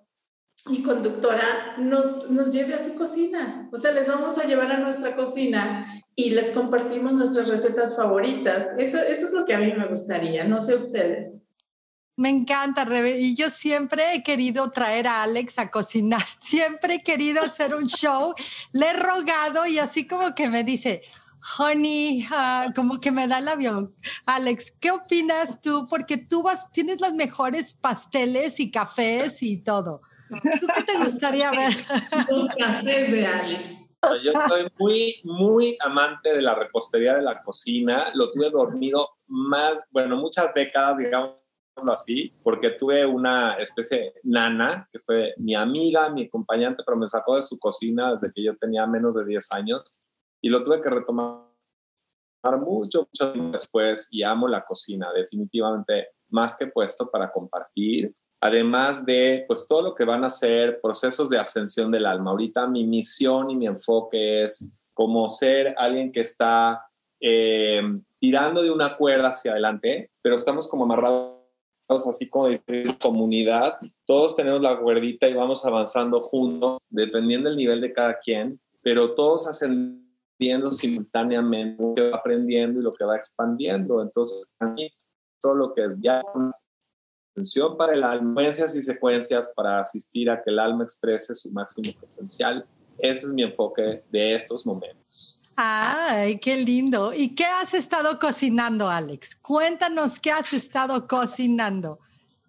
y 0.70 0.82
conductora 0.82 1.76
nos, 1.78 2.30
nos 2.30 2.50
lleve 2.50 2.74
a 2.74 2.78
su 2.78 2.96
cocina. 2.96 3.68
O 3.72 3.76
sea, 3.76 3.92
les 3.92 4.08
vamos 4.08 4.38
a 4.38 4.44
llevar 4.44 4.70
a 4.72 4.78
nuestra 4.78 5.16
cocina 5.16 6.02
y 6.14 6.30
les 6.30 6.50
compartimos 6.50 7.12
nuestras 7.12 7.48
recetas 7.48 7.96
favoritas. 7.96 8.74
Eso, 8.78 8.98
eso 8.98 9.26
es 9.26 9.32
lo 9.32 9.44
que 9.46 9.54
a 9.54 9.58
mí 9.58 9.72
me 9.72 9.88
gustaría, 9.88 10.44
no 10.44 10.60
sé 10.60 10.76
ustedes. 10.76 11.43
Me 12.16 12.28
encanta, 12.28 12.84
Rebe. 12.84 13.18
Y 13.18 13.34
yo 13.34 13.50
siempre 13.50 14.14
he 14.14 14.22
querido 14.22 14.70
traer 14.70 15.08
a 15.08 15.22
Alex 15.22 15.58
a 15.58 15.70
cocinar. 15.70 16.22
Siempre 16.40 16.96
he 16.96 17.02
querido 17.02 17.42
hacer 17.42 17.74
un 17.74 17.86
show. 17.86 18.34
Le 18.72 18.90
he 18.90 18.92
rogado 18.92 19.66
y 19.66 19.78
así 19.78 20.06
como 20.06 20.34
que 20.34 20.48
me 20.48 20.62
dice, 20.62 21.02
honey, 21.58 22.24
uh, 22.30 22.72
como 22.72 22.98
que 22.98 23.10
me 23.10 23.26
da 23.26 23.38
el 23.38 23.48
avión. 23.48 23.94
Alex, 24.26 24.72
¿qué 24.80 24.92
opinas 24.92 25.60
tú? 25.60 25.88
Porque 25.88 26.16
tú 26.16 26.42
vas, 26.42 26.70
tienes 26.70 27.00
las 27.00 27.14
mejores 27.14 27.74
pasteles 27.74 28.60
y 28.60 28.70
cafés 28.70 29.42
y 29.42 29.56
todo. 29.56 30.02
¿Qué 30.42 30.82
te 30.84 30.98
gustaría 30.98 31.50
ver? 31.50 31.72
Los 32.28 32.48
cafés 32.54 33.10
de 33.10 33.26
Alex. 33.26 33.96
Yo 34.22 34.32
soy 34.48 34.70
muy, 34.78 35.14
muy 35.24 35.76
amante 35.80 36.32
de 36.34 36.42
la 36.42 36.54
repostería 36.54 37.14
de 37.14 37.22
la 37.22 37.42
cocina. 37.42 38.06
Lo 38.14 38.30
tuve 38.30 38.50
dormido 38.50 39.08
más, 39.26 39.78
bueno, 39.90 40.16
muchas 40.16 40.52
décadas, 40.54 40.98
digamos, 40.98 41.43
así, 41.92 42.32
porque 42.42 42.70
tuve 42.70 43.04
una 43.04 43.54
especie 43.54 43.98
de 43.98 44.14
nana, 44.24 44.88
que 44.92 44.98
fue 45.00 45.34
mi 45.36 45.54
amiga, 45.54 46.08
mi 46.08 46.26
acompañante, 46.26 46.82
pero 46.84 46.96
me 46.96 47.08
sacó 47.08 47.36
de 47.36 47.42
su 47.42 47.58
cocina 47.58 48.12
desde 48.12 48.32
que 48.32 48.42
yo 48.42 48.56
tenía 48.56 48.86
menos 48.86 49.14
de 49.14 49.24
10 49.24 49.52
años 49.52 49.94
y 50.40 50.48
lo 50.48 50.62
tuve 50.62 50.80
que 50.80 50.90
retomar 50.90 51.44
mucho, 52.60 53.08
mucho 53.10 53.32
después 53.50 54.08
y 54.10 54.22
amo 54.22 54.46
la 54.48 54.64
cocina, 54.64 55.12
definitivamente 55.12 56.08
más 56.28 56.56
que 56.56 56.66
puesto 56.66 57.10
para 57.10 57.32
compartir. 57.32 58.14
Además 58.40 59.06
de, 59.06 59.44
pues, 59.48 59.66
todo 59.66 59.80
lo 59.80 59.94
que 59.94 60.04
van 60.04 60.22
a 60.24 60.28
ser 60.28 60.80
procesos 60.82 61.30
de 61.30 61.38
ascensión 61.38 61.90
del 61.90 62.04
alma. 62.04 62.30
Ahorita 62.30 62.66
mi 62.66 62.84
misión 62.84 63.50
y 63.50 63.56
mi 63.56 63.66
enfoque 63.66 64.44
es 64.44 64.68
como 64.92 65.30
ser 65.30 65.74
alguien 65.78 66.12
que 66.12 66.20
está 66.20 66.86
eh, 67.20 67.80
tirando 68.20 68.62
de 68.62 68.70
una 68.70 68.96
cuerda 68.96 69.28
hacia 69.28 69.52
adelante, 69.52 70.10
pero 70.20 70.36
estamos 70.36 70.68
como 70.68 70.84
amarrados 70.84 71.33
así 72.06 72.28
como 72.28 72.48
de 72.48 72.96
comunidad, 73.00 73.78
todos 74.06 74.36
tenemos 74.36 74.60
la 74.60 74.78
cuerdita 74.78 75.28
y 75.28 75.34
vamos 75.34 75.64
avanzando 75.64 76.20
juntos, 76.20 76.80
dependiendo 76.90 77.48
del 77.48 77.58
nivel 77.58 77.80
de 77.80 77.92
cada 77.92 78.18
quien, 78.18 78.60
pero 78.82 79.14
todos 79.14 79.46
ascendiendo 79.46 80.70
simultáneamente, 80.70 82.12
aprendiendo 82.12 82.80
y 82.80 82.82
lo 82.82 82.92
que 82.92 83.04
va 83.04 83.16
expandiendo. 83.16 84.02
Entonces, 84.02 84.50
a 84.58 84.66
mí, 84.66 84.92
todo 85.40 85.54
lo 85.54 85.74
que 85.74 85.84
es 85.84 86.00
ya 86.00 86.22
atención 87.34 87.76
para 87.76 87.94
el 87.94 88.04
alma, 88.04 88.40
secuencias 88.40 88.76
y 88.76 88.82
secuencias 88.82 89.52
para 89.54 89.80
asistir 89.80 90.30
a 90.30 90.42
que 90.42 90.50
el 90.50 90.58
alma 90.58 90.84
exprese 90.84 91.34
su 91.34 91.50
máximo 91.50 91.92
potencial. 91.98 92.64
Ese 92.98 93.26
es 93.26 93.32
mi 93.32 93.42
enfoque 93.42 94.04
de 94.10 94.34
estos 94.34 94.64
momentos. 94.64 95.33
Ay, 95.56 96.38
qué 96.38 96.56
lindo. 96.56 97.12
¿Y 97.14 97.34
qué 97.34 97.44
has 97.44 97.74
estado 97.74 98.18
cocinando, 98.18 98.88
Alex? 98.88 99.36
Cuéntanos 99.36 100.18
qué 100.18 100.32
has 100.32 100.52
estado 100.52 101.06
cocinando. 101.06 101.98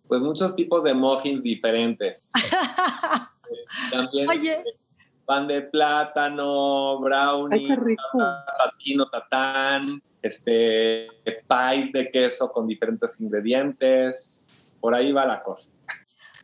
Pues 0.07 0.21
muchos 0.21 0.55
tipos 0.55 0.83
de 0.83 0.93
muffins 0.93 1.41
diferentes. 1.41 2.31
También 3.91 4.29
Oye. 4.29 4.63
pan 5.25 5.47
de 5.47 5.61
plátano, 5.61 6.99
brownies, 6.99 7.69
patino, 8.57 9.07
tatán, 9.07 10.01
este, 10.21 11.07
pies 11.23 11.91
de 11.91 12.09
queso 12.11 12.51
con 12.51 12.67
diferentes 12.67 13.19
ingredientes. 13.21 14.67
Por 14.79 14.93
ahí 14.93 15.11
va 15.11 15.25
la 15.25 15.41
cosa. 15.43 15.71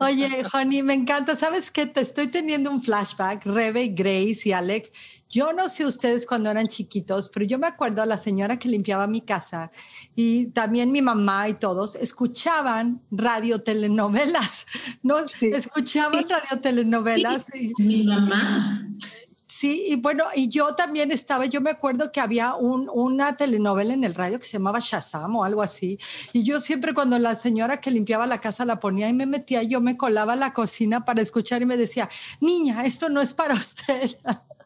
Oye, 0.04 0.44
Honey, 0.52 0.82
me 0.82 0.96
encanta. 0.96 1.36
¿Sabes 1.36 1.70
qué? 1.70 1.86
Te 1.86 2.02
estoy 2.02 2.26
teniendo 2.26 2.72
un 2.72 2.82
flashback, 2.82 3.46
Rebe, 3.46 3.90
Grace 3.90 4.50
y 4.50 4.52
Alex. 4.52 5.22
Yo 5.30 5.54
no 5.54 5.70
sé 5.70 5.86
ustedes 5.86 6.26
cuando 6.26 6.50
eran 6.50 6.68
chiquitos, 6.68 7.30
pero 7.30 7.46
yo 7.46 7.60
me 7.60 7.68
acuerdo 7.68 8.02
a 8.02 8.08
la 8.08 8.18
señora 8.18 8.58
que 8.58 8.68
limpiaba 8.68 9.06
mi 9.06 9.22
casa 9.22 9.70
y 10.16 10.48
también 10.48 10.92
mi 10.92 11.04
mamá 11.04 11.50
y 11.50 11.54
todos 11.54 11.94
escuchaban 11.94 13.04
radiotelenovelas, 13.12 14.66
¿no? 15.04 15.20
Escuchaban 15.20 16.28
radiotelenovelas. 16.28 17.46
Mi 17.78 18.02
mamá. 18.04 18.88
Sí, 19.54 19.88
y 19.90 19.96
bueno, 19.98 20.24
y 20.34 20.48
yo 20.48 20.76
también 20.76 21.12
estaba, 21.12 21.46
yo 21.46 21.60
me 21.60 21.72
acuerdo 21.72 22.10
que 22.14 22.22
había 22.22 22.56
un, 22.56 22.90
una 22.90 23.36
telenovela 23.36 23.94
en 23.94 24.06
el 24.06 24.16
radio 24.16 24.40
que 24.40 24.46
se 24.46 24.54
llamaba 24.54 24.80
Shazam 24.80 25.36
o 25.36 25.44
algo 25.44 25.62
así, 25.62 26.00
y 26.32 26.44
yo 26.44 26.62
siempre 26.62 26.94
cuando 26.94 27.20
la 27.20 27.36
señora 27.36 27.82
que 27.82 27.92
limpiaba 27.92 28.26
la 28.28 28.40
casa 28.40 28.64
la 28.64 28.80
ponía 28.80 29.10
y 29.10 29.14
me 29.14 29.26
metía, 29.26 29.62
yo 29.62 29.82
me 29.82 29.98
colaba 29.98 30.34
a 30.34 30.36
la 30.38 30.54
cocina 30.54 31.04
para 31.04 31.22
escuchar 31.22 31.62
y 31.62 31.66
me 31.66 31.76
decía, 31.76 32.08
niña, 32.40 32.86
esto 32.86 33.10
no 33.10 33.20
es 33.20 33.34
para 33.34 33.54
usted. 33.66 34.18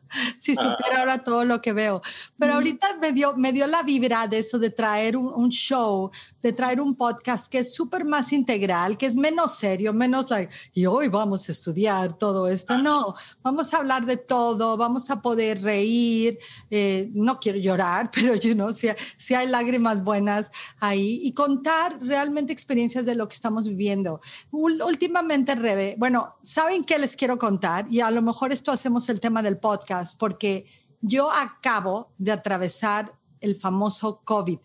si 0.38 0.56
supiera 0.56 1.00
ahora 1.00 1.24
todo 1.24 1.44
lo 1.44 1.62
que 1.62 1.74
veo. 1.74 2.02
Pero 2.38 2.54
ahorita 2.56 2.98
me 3.02 3.12
dio, 3.12 3.36
me 3.36 3.52
dio 3.52 3.68
la 3.68 3.84
vibra 3.84 4.28
de 4.28 4.40
eso, 4.40 4.60
de 4.60 4.70
traer 4.70 5.18
un, 5.18 5.28
un 5.34 5.50
show, 5.50 6.12
de 6.42 6.54
traer 6.54 6.82
un 6.82 6.96
podcast 6.96 7.52
que 7.52 7.60
es 7.60 7.74
súper 7.74 8.06
más 8.06 8.32
integral, 8.34 8.98
que 8.98 9.06
es 9.06 9.16
menos 9.16 9.56
serio, 9.56 9.94
menos 9.94 10.30
like, 10.30 10.54
y 10.74 10.86
hoy 10.86 11.08
vamos 11.08 11.48
a 11.50 11.52
estudiar 11.52 12.18
todo 12.18 12.48
esto. 12.48 12.78
No, 12.78 13.14
vamos 13.42 13.74
a 13.74 13.78
hablar 13.78 14.06
de 14.06 14.18
todo, 14.18 14.78
vamos 14.78 15.10
a 15.10 15.22
poder 15.22 15.62
reír. 15.62 16.40
Eh, 16.70 17.10
no 17.14 17.40
quiero 17.40 17.60
llorar, 17.60 18.12
pero 18.14 18.36
you 18.36 18.54
know, 18.54 18.72
si, 18.72 18.88
si 19.18 19.34
hay 19.34 19.48
lágrimas 19.48 20.04
buenas 20.04 20.52
ahí 20.80 21.20
y 21.24 21.34
contar 21.34 22.00
realmente 22.02 22.54
experiencias 22.54 23.06
de 23.06 23.16
lo 23.16 23.28
que 23.28 23.36
estamos 23.36 23.68
viviendo. 23.68 24.20
últimamente, 24.52 25.56
Rebe, 25.56 25.96
bueno, 25.98 26.36
¿saben 26.42 26.84
qué 26.84 26.98
les 26.98 27.16
quiero 27.16 27.38
contar? 27.38 27.86
Y 27.90 28.02
a 28.02 28.12
lo 28.12 28.22
mejor 28.22 28.52
esto 28.52 28.72
hacemos 28.72 29.10
el 29.10 29.20
tema 29.20 29.42
del 29.42 29.58
podcast 29.58 29.95
porque 30.18 30.66
yo 31.02 31.32
acabo 31.32 32.14
de 32.18 32.32
atravesar 32.32 33.14
el 33.40 33.56
famoso 33.56 34.22
COVID 34.24 34.60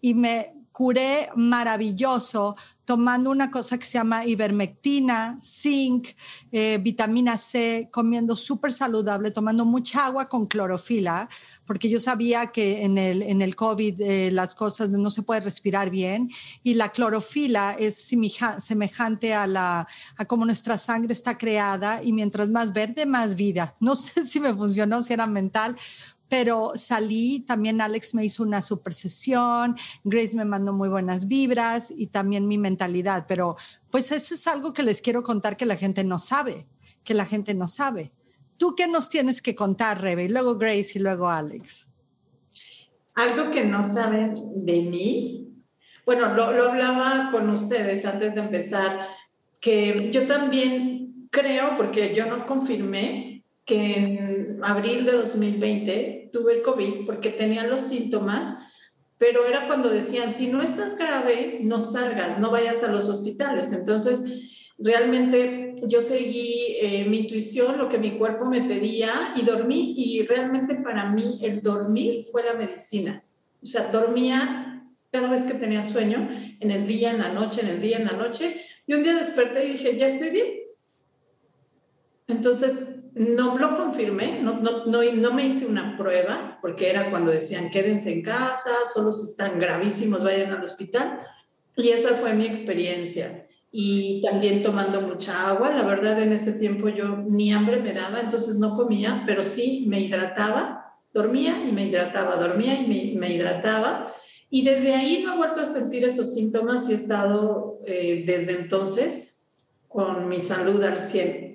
y 0.00 0.14
me 0.14 0.59
curé 0.72 1.28
maravilloso 1.36 2.54
tomando 2.84 3.30
una 3.30 3.52
cosa 3.52 3.78
que 3.78 3.86
se 3.86 3.98
llama 3.98 4.26
ivermectina, 4.26 5.36
zinc, 5.40 6.08
eh, 6.50 6.78
vitamina 6.82 7.38
C, 7.38 7.88
comiendo 7.92 8.34
súper 8.34 8.72
saludable, 8.72 9.30
tomando 9.30 9.64
mucha 9.64 10.06
agua 10.06 10.28
con 10.28 10.46
clorofila, 10.46 11.28
porque 11.66 11.88
yo 11.88 12.00
sabía 12.00 12.48
que 12.48 12.82
en 12.82 12.98
el, 12.98 13.22
en 13.22 13.42
el 13.42 13.54
COVID 13.54 14.00
eh, 14.00 14.30
las 14.32 14.56
cosas 14.56 14.90
no 14.90 15.08
se 15.10 15.22
puede 15.22 15.40
respirar 15.40 15.88
bien 15.88 16.28
y 16.64 16.74
la 16.74 16.90
clorofila 16.90 17.76
es 17.78 18.08
semejante 18.58 19.34
a, 19.34 19.46
la, 19.46 19.86
a 20.16 20.24
cómo 20.24 20.44
nuestra 20.44 20.76
sangre 20.76 21.12
está 21.12 21.38
creada 21.38 22.02
y 22.02 22.12
mientras 22.12 22.50
más 22.50 22.72
verde, 22.72 23.06
más 23.06 23.36
vida. 23.36 23.76
No 23.78 23.94
sé 23.94 24.24
si 24.24 24.40
me 24.40 24.52
funcionó, 24.52 25.00
si 25.00 25.12
era 25.12 25.28
mental, 25.28 25.76
pero 26.30 26.72
salí, 26.76 27.40
también 27.40 27.80
Alex 27.80 28.14
me 28.14 28.24
hizo 28.24 28.44
una 28.44 28.62
super 28.62 28.94
sesión, 28.94 29.74
Grace 30.04 30.36
me 30.36 30.44
mandó 30.44 30.72
muy 30.72 30.88
buenas 30.88 31.26
vibras 31.26 31.92
y 31.94 32.06
también 32.06 32.46
mi 32.46 32.56
mentalidad, 32.56 33.26
pero 33.26 33.56
pues 33.90 34.12
eso 34.12 34.34
es 34.34 34.46
algo 34.46 34.72
que 34.72 34.84
les 34.84 35.02
quiero 35.02 35.24
contar 35.24 35.56
que 35.56 35.66
la 35.66 35.76
gente 35.76 36.04
no 36.04 36.20
sabe, 36.20 36.68
que 37.02 37.14
la 37.14 37.26
gente 37.26 37.52
no 37.52 37.66
sabe. 37.66 38.12
¿Tú 38.56 38.76
qué 38.76 38.86
nos 38.86 39.10
tienes 39.10 39.42
que 39.42 39.56
contar, 39.56 40.00
Rebe? 40.00 40.26
Y 40.26 40.28
luego 40.28 40.56
Grace 40.56 40.98
y 40.98 41.02
luego 41.02 41.28
Alex. 41.28 41.88
Algo 43.16 43.50
que 43.50 43.64
no 43.64 43.82
saben 43.82 44.64
de 44.64 44.82
mí. 44.82 45.52
Bueno, 46.06 46.32
lo, 46.34 46.52
lo 46.52 46.68
hablaba 46.68 47.30
con 47.32 47.50
ustedes 47.50 48.04
antes 48.04 48.36
de 48.36 48.42
empezar, 48.42 49.08
que 49.60 50.10
yo 50.12 50.28
también 50.28 51.28
creo, 51.30 51.76
porque 51.76 52.14
yo 52.14 52.26
no 52.26 52.46
confirmé, 52.46 53.29
que 53.70 54.00
en 54.00 54.64
abril 54.64 55.06
de 55.06 55.12
2020 55.12 56.30
tuve 56.32 56.54
el 56.54 56.62
COVID 56.62 57.06
porque 57.06 57.30
tenía 57.30 57.68
los 57.68 57.82
síntomas, 57.82 58.58
pero 59.16 59.46
era 59.46 59.68
cuando 59.68 59.88
decían, 59.88 60.32
si 60.32 60.48
no 60.48 60.60
estás 60.60 60.96
grave, 60.96 61.58
no 61.60 61.78
salgas, 61.78 62.40
no 62.40 62.50
vayas 62.50 62.82
a 62.82 62.90
los 62.90 63.08
hospitales. 63.08 63.72
Entonces, 63.72 64.74
realmente 64.76 65.76
yo 65.86 66.02
seguí 66.02 66.78
eh, 66.80 67.04
mi 67.04 67.20
intuición, 67.20 67.78
lo 67.78 67.88
que 67.88 67.98
mi 67.98 68.18
cuerpo 68.18 68.44
me 68.44 68.62
pedía 68.62 69.34
y 69.36 69.42
dormí 69.42 69.94
y 69.96 70.26
realmente 70.26 70.74
para 70.74 71.08
mí 71.12 71.38
el 71.40 71.62
dormir 71.62 72.26
fue 72.32 72.42
la 72.42 72.54
medicina. 72.54 73.22
O 73.62 73.66
sea, 73.66 73.92
dormía 73.92 74.84
cada 75.12 75.30
vez 75.30 75.42
que 75.42 75.54
tenía 75.54 75.84
sueño, 75.84 76.28
en 76.58 76.70
el 76.72 76.88
día, 76.88 77.12
en 77.12 77.18
la 77.18 77.28
noche, 77.28 77.60
en 77.60 77.68
el 77.68 77.80
día, 77.80 77.98
en 77.98 78.06
la 78.06 78.12
noche, 78.14 78.64
y 78.86 78.94
un 78.94 79.04
día 79.04 79.14
desperté 79.14 79.64
y 79.68 79.72
dije, 79.72 79.96
ya 79.96 80.06
estoy 80.06 80.30
bien. 80.30 80.46
Entonces, 82.26 82.99
no 83.14 83.58
lo 83.58 83.76
confirmé, 83.76 84.40
no, 84.42 85.32
me 85.32 85.46
hice 85.46 85.66
una 85.66 85.96
prueba, 85.96 86.58
porque 86.62 86.90
era 86.90 87.10
cuando 87.10 87.30
decían 87.30 87.70
quédense 87.70 88.12
en 88.12 88.22
casa, 88.22 88.70
solo 88.92 89.12
si 89.12 89.30
están 89.30 89.58
gravísimos 89.58 90.22
vayan 90.22 90.52
al 90.52 90.64
hospital. 90.64 91.20
Y 91.76 91.90
esa 91.90 92.14
fue 92.14 92.34
mi 92.34 92.46
experiencia. 92.46 93.46
Y 93.72 94.22
también 94.22 94.62
tomando 94.62 95.00
mucha 95.00 95.48
agua, 95.48 95.70
la 95.70 95.84
verdad 95.84 96.20
en 96.20 96.32
ese 96.32 96.52
tiempo 96.54 96.88
yo 96.88 97.16
ni 97.16 97.52
hambre 97.52 97.80
me 97.80 97.92
daba, 97.92 98.20
entonces 98.20 98.58
no 98.58 98.74
comía, 98.74 99.22
pero 99.26 99.42
sí 99.42 99.84
me 99.88 100.00
hidrataba, 100.00 100.96
dormía 101.12 101.62
y 101.66 101.72
me 101.72 101.86
hidrataba, 101.86 102.36
dormía 102.36 102.80
y 102.80 102.86
me, 102.86 103.20
me 103.20 103.34
hidrataba. 103.34 104.14
Y 104.50 104.64
desde 104.64 104.94
ahí 104.94 105.22
no 105.24 105.34
he 105.34 105.36
vuelto 105.36 105.60
a 105.60 105.66
sentir 105.66 106.04
esos 106.04 106.34
síntomas 106.34 106.88
y 106.88 106.92
he 106.92 106.96
estado 106.96 107.78
eh, 107.86 108.24
desde 108.26 108.58
entonces 108.58 109.52
con 109.90 110.28
mi 110.28 110.40
salud 110.40 110.82
al 110.82 111.00
100. 111.00 111.49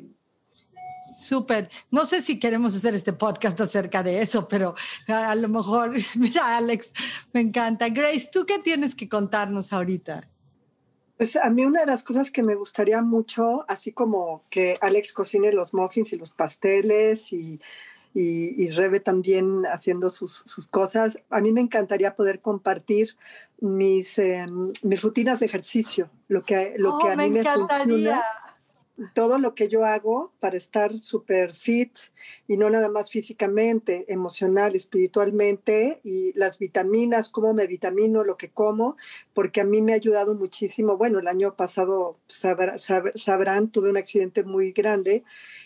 Súper. 1.06 1.70
No 1.92 2.06
sé 2.06 2.22
si 2.22 2.40
queremos 2.40 2.76
hacer 2.76 2.94
este 2.96 3.14
podcast 3.14 3.60
acerca 3.62 4.02
de 4.02 4.22
eso, 4.22 4.48
pero 4.48 4.76
a, 5.08 5.36
lo 5.36 5.48
mejor, 5.48 5.92
mira, 6.16 6.58
Alex, 6.58 6.94
me 7.34 7.42
encanta. 7.42 7.90
Grace, 7.90 8.30
¿tú 8.32 8.46
qué 8.46 8.60
tienes 8.60 8.96
que 8.96 9.08
contarnos 9.08 9.72
ahorita? 9.72 10.28
Pues 11.18 11.36
a 11.36 11.50
mí 11.50 11.64
una 11.64 11.82
de 11.82 11.86
las 11.86 12.04
cosas 12.04 12.32
que 12.32 12.44
me 12.44 12.56
gustaría 12.56 13.02
mucho, 13.02 13.66
así 13.70 13.94
como 13.94 14.44
que 14.50 14.78
Alex 14.82 15.14
cocine 15.14 15.54
los 15.54 15.74
muffins 15.74 16.12
y 16.12 16.18
los 16.18 16.32
pasteles 16.32 17.32
y, 17.32 17.62
y, 18.14 18.68
Rebe 18.70 19.00
también 19.00 19.64
haciendo 19.66 20.10
sus, 20.10 20.44
sus, 20.46 20.68
cosas, 20.68 21.20
a 21.30 21.40
mí 21.40 21.54
me 21.54 21.62
encantaría 21.62 22.16
poder 22.16 22.42
compartir 22.42 23.16
mis, 23.62 24.18
em, 24.18 24.72
mis 24.84 25.02
rutinas 25.02 25.40
de 25.40 25.46
ejercicio, 25.46 26.10
lo 26.28 26.44
que, 26.44 26.76
lo 26.78 26.98
que 26.98 27.08
oh, 27.08 27.12
a 27.12 27.16
mí 27.16 27.30
me 27.30 27.44
funciona 27.44 28.22
todo 29.14 29.40
lo 29.40 29.56
que 29.56 29.68
yo 29.68 29.86
hago 29.86 30.32
para 30.40 30.58
estar 30.58 30.98
súper 30.98 31.52
fit 31.52 31.92
y 32.48 32.56
no 32.58 32.70
nada 32.70 32.90
más 32.90 33.12
físicamente, 33.12 34.06
emocional, 34.08 34.76
espiritualmente 34.76 36.00
y 36.04 36.32
las 36.34 36.60
vitaminas, 36.60 37.30
cómo 37.30 37.54
me 37.54 37.68
vitamino, 37.68 38.24
lo 38.24 38.38
que 38.38 38.52
como, 38.52 38.96
porque 39.34 39.62
a 39.62 39.66
mí 39.66 39.82
me 39.82 39.92
ha 39.92 39.96
ayudado 39.96 40.36
muchísimo. 40.36 40.98
Bueno, 40.98 41.20
el 41.20 41.28
año 41.28 41.56
pasado 41.56 42.20
sabrán, 42.28 43.72
tuve 43.72 43.90
un 43.90 43.98
accidente 43.98 44.44
muy 44.44 44.72
grande 44.72 45.24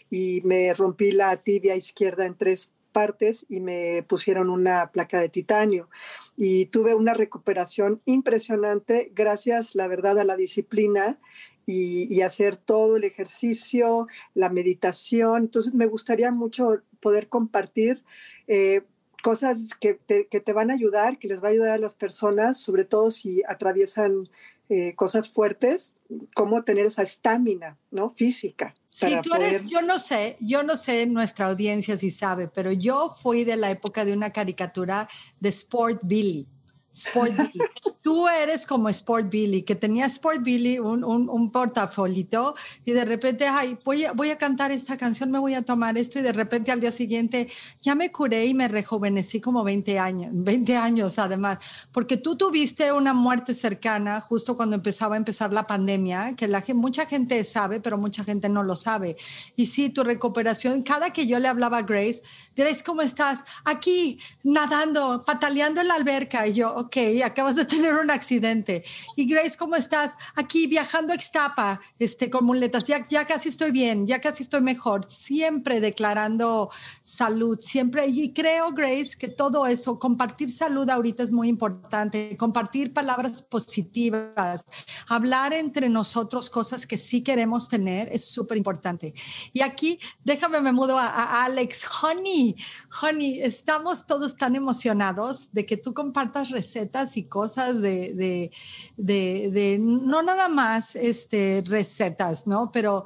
y 0.09 0.41
me 0.43 0.73
rompí 0.73 1.11
la 1.11 1.35
tibia 1.37 1.75
izquierda 1.75 2.25
en 2.25 2.35
tres 2.35 2.73
partes 2.91 3.45
y 3.49 3.59
me 3.59 4.03
pusieron 4.07 4.49
una 4.49 4.91
placa 4.91 5.19
de 5.19 5.29
titanio 5.29 5.89
y 6.35 6.65
tuve 6.65 6.95
una 6.95 7.13
recuperación 7.13 8.01
impresionante 8.05 9.11
gracias, 9.13 9.75
la 9.75 9.87
verdad, 9.87 10.17
a 10.17 10.23
la 10.23 10.35
disciplina 10.35 11.19
y, 11.69 12.21
hacer 12.21 12.57
todo 12.57 12.97
el 12.97 13.03
ejercicio, 13.03 14.07
la 14.33 14.49
meditación. 14.49 15.43
Entonces, 15.43 15.73
me 15.73 15.85
gustaría 15.85 16.31
mucho 16.31 16.81
poder 16.99 17.29
compartir 17.29 18.03
eh, 18.47 18.81
cosas 19.21 19.75
que 19.79 19.93
te, 19.93 20.27
que 20.27 20.39
te, 20.39 20.53
van 20.53 20.71
a 20.71 20.73
ayudar, 20.73 21.19
que 21.19 21.27
les 21.27 21.43
va 21.43 21.49
a 21.49 21.51
ayudar 21.51 21.71
a 21.71 21.77
las 21.77 21.95
personas, 21.95 22.59
sobre 22.59 22.85
todo 22.85 23.11
si 23.11 23.43
atraviesan 23.47 24.29
eh, 24.69 24.95
cosas 24.95 25.29
fuertes, 25.29 25.95
cómo 26.35 26.63
tener 26.63 26.85
esa 26.85 27.03
estamina, 27.03 27.77
¿no? 27.91 28.09
Física. 28.09 28.73
Si 28.89 29.21
tú 29.21 29.33
eres, 29.35 29.65
yo 29.65 29.81
no 29.81 29.99
sé, 29.99 30.35
yo 30.41 30.63
no 30.63 30.75
sé 30.75 31.05
nuestra 31.05 31.47
audiencia 31.47 31.95
si 31.97 32.09
sabe, 32.09 32.47
pero 32.47 32.71
yo 32.71 33.09
fui 33.09 33.43
de 33.43 33.55
la 33.55 33.69
época 33.69 34.05
de 34.05 34.13
una 34.13 34.31
caricatura 34.31 35.07
de 35.39 35.49
Sport 35.49 36.01
Billy 36.03 36.47
Sport 36.91 37.31
Billy. 37.37 37.65
Tú 38.01 38.27
eres 38.27 38.65
como 38.65 38.89
Sport 38.89 39.29
Billy, 39.29 39.63
que 39.63 39.75
tenía 39.75 40.05
Sport 40.05 40.41
Billy 40.41 40.79
un, 40.79 41.03
un, 41.03 41.51
portafolito 41.51 42.55
y 42.85 42.91
de 42.91 43.05
repente, 43.05 43.47
ay, 43.47 43.77
voy 43.83 44.05
a, 44.05 44.13
voy 44.13 44.29
a 44.29 44.37
cantar 44.37 44.71
esta 44.71 44.97
canción, 44.97 45.31
me 45.31 45.39
voy 45.39 45.53
a 45.53 45.63
tomar 45.63 45.97
esto 45.97 46.19
y 46.19 46.21
de 46.21 46.31
repente 46.31 46.71
al 46.71 46.79
día 46.79 46.91
siguiente 46.91 47.49
ya 47.81 47.95
me 47.95 48.11
curé 48.11 48.45
y 48.45 48.53
me 48.53 48.67
rejuvenecí 48.67 49.41
como 49.41 49.63
20 49.63 49.99
años, 49.99 50.31
20 50.33 50.77
años 50.77 51.19
además, 51.19 51.87
porque 51.91 52.17
tú 52.17 52.35
tuviste 52.35 52.91
una 52.91 53.13
muerte 53.13 53.53
cercana 53.53 54.21
justo 54.21 54.55
cuando 54.55 54.75
empezaba 54.75 55.15
a 55.15 55.17
empezar 55.17 55.53
la 55.53 55.67
pandemia, 55.67 56.35
que 56.35 56.47
la, 56.47 56.63
mucha 56.73 57.05
gente 57.05 57.43
sabe, 57.43 57.79
pero 57.79 57.97
mucha 57.97 58.23
gente 58.23 58.49
no 58.49 58.63
lo 58.63 58.75
sabe. 58.75 59.15
Y 59.55 59.67
sí, 59.67 59.89
tu 59.89 60.03
recuperación, 60.03 60.83
cada 60.83 61.11
que 61.11 61.27
yo 61.27 61.39
le 61.39 61.47
hablaba 61.47 61.79
a 61.79 61.81
Grace, 61.83 62.21
Grace, 62.55 62.83
¿cómo 62.83 63.01
estás? 63.01 63.45
Aquí, 63.65 64.19
nadando, 64.43 65.23
pataleando 65.25 65.81
en 65.81 65.87
la 65.87 65.95
alberca. 65.95 66.47
Y 66.47 66.53
yo, 66.53 66.88
ok, 66.89 67.23
acabas 67.23 67.55
de 67.55 67.65
tener 67.73 67.93
un 67.93 68.09
accidente. 68.09 68.83
Y 69.15 69.27
Grace, 69.27 69.57
¿cómo 69.57 69.75
estás? 69.75 70.17
Aquí 70.35 70.65
viajando 70.67 71.13
a 71.13 71.15
Extapa, 71.15 71.79
este, 71.99 72.29
con 72.29 72.45
muletas, 72.45 72.87
ya, 72.87 73.07
ya 73.07 73.25
casi 73.25 73.49
estoy 73.49 73.71
bien, 73.71 74.07
ya 74.07 74.19
casi 74.19 74.43
estoy 74.43 74.61
mejor, 74.61 75.05
siempre 75.07 75.79
declarando 75.79 76.69
salud, 77.03 77.59
siempre. 77.61 78.07
Y 78.07 78.33
creo, 78.33 78.71
Grace, 78.71 79.15
que 79.17 79.27
todo 79.27 79.67
eso, 79.67 79.99
compartir 79.99 80.49
salud 80.49 80.89
ahorita 80.89 81.23
es 81.23 81.31
muy 81.31 81.47
importante, 81.47 82.35
compartir 82.37 82.93
palabras 82.93 83.43
positivas, 83.43 84.65
hablar 85.07 85.53
entre 85.53 85.89
nosotros 85.89 86.49
cosas 86.49 86.87
que 86.87 86.97
sí 86.97 87.21
queremos 87.21 87.69
tener 87.69 88.09
es 88.11 88.25
súper 88.25 88.57
importante. 88.57 89.13
Y 89.53 89.61
aquí, 89.61 89.99
déjame, 90.23 90.59
me 90.61 90.71
mudo 90.71 90.97
a, 90.97 91.07
a 91.07 91.45
Alex. 91.45 91.83
Honey, 92.01 92.55
honey, 93.01 93.41
estamos 93.41 94.07
todos 94.07 94.35
tan 94.35 94.55
emocionados 94.55 95.53
de 95.53 95.65
que 95.65 95.77
tú 95.77 95.93
compartas 95.93 96.49
recetas 96.49 96.68
y 97.15 97.23
cosas 97.23 97.81
de, 97.81 98.13
de, 98.13 98.51
de, 98.97 99.49
de 99.51 99.77
no 99.79 100.21
nada 100.21 100.49
más 100.49 100.95
este, 100.95 101.63
recetas, 101.65 102.47
¿no? 102.47 102.71
Pero 102.71 103.05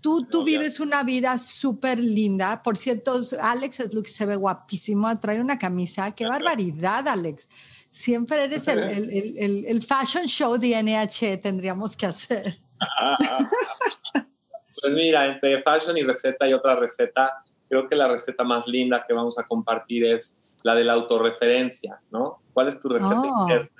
tú, 0.00 0.26
tú 0.26 0.44
vives 0.44 0.80
una 0.80 1.02
vida 1.02 1.38
súper 1.38 1.98
linda. 1.98 2.62
Por 2.62 2.76
cierto, 2.76 3.20
Alex 3.40 3.80
es 3.80 3.94
lo 3.94 4.02
que 4.02 4.10
se 4.10 4.26
ve 4.26 4.36
guapísimo, 4.36 5.18
trae 5.18 5.40
una 5.40 5.58
camisa. 5.58 6.14
¡Qué 6.14 6.26
barbaridad, 6.26 7.06
Alex! 7.08 7.48
Siempre 7.90 8.44
eres 8.44 8.68
el, 8.68 8.78
el, 8.78 9.38
el, 9.38 9.64
el 9.66 9.82
fashion 9.82 10.26
show 10.26 10.56
de 10.56 10.82
NH, 10.82 11.38
tendríamos 11.38 11.96
que 11.96 12.06
hacer. 12.06 12.54
Pues 14.82 14.94
mira, 14.94 15.26
entre 15.26 15.62
fashion 15.62 15.96
y 15.96 16.02
receta 16.02 16.48
y 16.48 16.52
otra 16.52 16.74
receta, 16.74 17.44
creo 17.68 17.88
que 17.88 17.94
la 17.94 18.08
receta 18.08 18.42
más 18.42 18.66
linda 18.66 19.04
que 19.06 19.14
vamos 19.14 19.38
a 19.38 19.44
compartir 19.44 20.04
es 20.04 20.42
la 20.64 20.74
de 20.74 20.82
la 20.82 20.94
autorreferencia, 20.94 22.00
¿no? 22.10 22.41
¿Cuál 22.52 22.68
es 22.68 22.80
tu 22.80 22.88
receta 22.88 23.20
oh. 23.20 23.42
interna? 23.42 23.70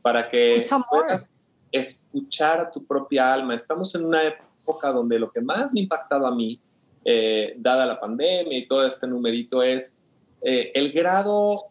Para 0.00 0.28
que 0.28 0.62
puedas 0.90 1.30
escuchar 1.70 2.60
a 2.60 2.70
tu 2.70 2.84
propia 2.84 3.32
alma. 3.32 3.54
Estamos 3.54 3.94
en 3.94 4.04
una 4.04 4.22
época 4.24 4.92
donde 4.92 5.18
lo 5.18 5.30
que 5.30 5.40
más 5.40 5.72
me 5.72 5.80
ha 5.80 5.82
impactado 5.84 6.26
a 6.26 6.34
mí, 6.34 6.60
eh, 7.04 7.54
dada 7.56 7.86
la 7.86 7.98
pandemia 7.98 8.58
y 8.58 8.66
todo 8.66 8.86
este 8.86 9.06
numerito, 9.06 9.62
es 9.62 9.96
eh, 10.42 10.70
el 10.74 10.92
grado 10.92 11.66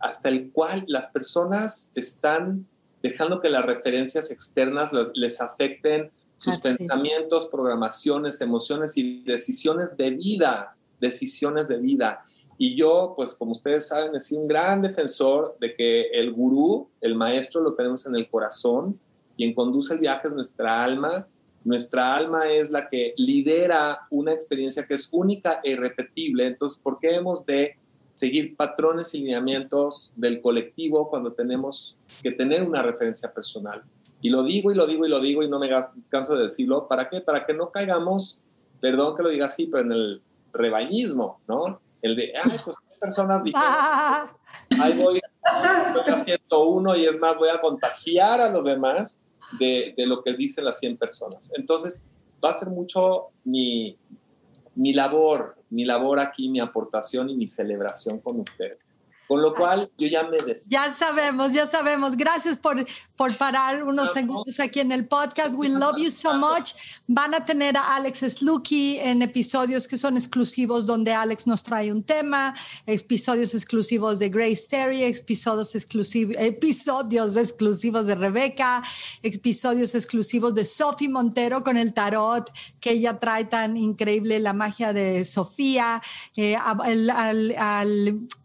hasta 0.00 0.28
el 0.28 0.52
cual 0.52 0.84
las 0.86 1.08
personas 1.08 1.90
están 1.94 2.66
dejando 3.02 3.40
que 3.40 3.50
las 3.50 3.64
referencias 3.64 4.30
externas 4.30 4.90
les 5.14 5.40
afecten 5.40 6.10
sus 6.36 6.58
pensamientos, 6.58 7.46
programaciones, 7.46 8.40
emociones 8.40 8.96
y 8.96 9.22
decisiones 9.22 9.96
de 9.96 10.10
vida, 10.10 10.76
decisiones 11.00 11.68
de 11.68 11.78
vida. 11.78 12.24
Y 12.56 12.74
yo, 12.76 13.14
pues 13.16 13.34
como 13.34 13.52
ustedes 13.52 13.88
saben, 13.88 14.14
he 14.14 14.20
sido 14.20 14.42
un 14.42 14.48
gran 14.48 14.82
defensor 14.82 15.56
de 15.60 15.74
que 15.74 16.02
el 16.12 16.32
gurú, 16.32 16.88
el 17.00 17.14
maestro, 17.14 17.60
lo 17.60 17.74
tenemos 17.74 18.06
en 18.06 18.14
el 18.14 18.28
corazón. 18.28 18.98
Quien 19.36 19.54
conduce 19.54 19.94
el 19.94 20.00
viaje 20.00 20.28
es 20.28 20.34
nuestra 20.34 20.84
alma. 20.84 21.26
Nuestra 21.64 22.14
alma 22.14 22.50
es 22.50 22.70
la 22.70 22.88
que 22.88 23.14
lidera 23.16 24.00
una 24.10 24.32
experiencia 24.32 24.86
que 24.86 24.94
es 24.94 25.08
única 25.12 25.60
e 25.64 25.72
irrepetible. 25.72 26.46
Entonces, 26.46 26.78
¿por 26.80 26.98
qué 26.98 27.14
hemos 27.14 27.44
de 27.44 27.76
seguir 28.14 28.54
patrones 28.54 29.14
y 29.14 29.18
lineamientos 29.18 30.12
del 30.14 30.40
colectivo 30.40 31.10
cuando 31.10 31.32
tenemos 31.32 31.96
que 32.22 32.30
tener 32.30 32.62
una 32.62 32.82
referencia 32.82 33.32
personal? 33.32 33.82
Y 34.20 34.30
lo 34.30 34.42
digo 34.42 34.70
y 34.70 34.74
lo 34.74 34.86
digo 34.86 35.04
y 35.04 35.08
lo 35.08 35.20
digo 35.20 35.42
y 35.42 35.48
no 35.48 35.58
me 35.58 35.68
canso 36.08 36.36
de 36.36 36.44
decirlo. 36.44 36.86
¿Para 36.86 37.08
qué? 37.08 37.20
Para 37.20 37.44
que 37.44 37.54
no 37.54 37.70
caigamos, 37.70 38.42
perdón 38.80 39.16
que 39.16 39.22
lo 39.22 39.30
diga 39.30 39.46
así, 39.46 39.66
pero 39.66 39.82
en 39.82 39.92
el 39.92 40.22
rebañismo, 40.52 41.40
¿no? 41.48 41.80
El 42.04 42.16
de, 42.16 42.32
ay, 42.36 42.50
pues 42.62 42.76
personas 43.00 43.42
dijeron, 43.44 43.66
ahí 44.78 44.92
voy, 44.92 45.20
voy 45.94 46.14
haciendo 46.14 46.68
uno 46.68 46.94
y 46.94 47.06
es 47.06 47.18
más, 47.18 47.38
voy 47.38 47.48
a 47.48 47.58
contagiar 47.62 48.42
a 48.42 48.50
los 48.50 48.62
demás 48.62 49.20
de, 49.58 49.94
de, 49.96 50.06
lo 50.06 50.22
que 50.22 50.34
dicen 50.34 50.66
las 50.66 50.78
100 50.80 50.98
personas. 50.98 51.50
Entonces, 51.56 52.04
va 52.44 52.50
a 52.50 52.54
ser 52.54 52.68
mucho 52.68 53.28
mi, 53.44 53.96
mi 54.74 54.92
labor, 54.92 55.56
mi 55.70 55.86
labor 55.86 56.20
aquí, 56.20 56.50
mi 56.50 56.60
aportación 56.60 57.30
y 57.30 57.36
mi 57.36 57.48
celebración 57.48 58.18
con 58.18 58.40
ustedes. 58.40 58.83
Con 59.26 59.40
lo 59.40 59.54
cual, 59.54 59.90
yo 59.96 60.06
ya 60.06 60.22
me 60.24 60.36
despido. 60.36 60.68
Ya 60.68 60.92
sabemos, 60.92 61.52
ya 61.52 61.66
sabemos. 61.66 62.16
Gracias 62.16 62.58
por, 62.58 62.84
por 63.16 63.34
parar 63.36 63.82
unos 63.82 64.12
segundos 64.12 64.60
aquí 64.60 64.80
en 64.80 64.92
el 64.92 65.08
podcast. 65.08 65.54
We 65.54 65.68
love 65.70 65.96
you 65.96 66.10
so 66.10 66.34
much. 66.34 66.74
Van 67.06 67.34
a 67.34 67.44
tener 67.44 67.76
a 67.76 67.96
Alex 67.96 68.18
Slucky 68.18 68.98
en 68.98 69.22
episodios 69.22 69.88
que 69.88 69.96
son 69.96 70.16
exclusivos 70.16 70.84
donde 70.84 71.14
Alex 71.14 71.46
nos 71.46 71.62
trae 71.62 71.90
un 71.90 72.02
tema, 72.02 72.54
episodios 72.86 73.54
exclusivos 73.54 74.18
de 74.18 74.28
Grace 74.28 74.66
Terry, 74.68 75.04
episodios 75.04 75.74
exclusivos, 75.74 76.36
episodios 76.38 77.36
exclusivos 77.36 78.06
de 78.06 78.14
Rebeca, 78.14 78.82
episodios 79.22 79.94
exclusivos 79.94 80.54
de 80.54 80.66
Sophie 80.66 81.08
Montero 81.08 81.64
con 81.64 81.78
el 81.78 81.94
tarot, 81.94 82.50
que 82.78 82.90
ella 82.90 83.18
trae 83.18 83.46
tan 83.46 83.76
increíble 83.78 84.38
la 84.38 84.52
magia 84.52 84.92
de 84.92 85.24
Sofía, 85.24 86.02
eh, 86.36 86.56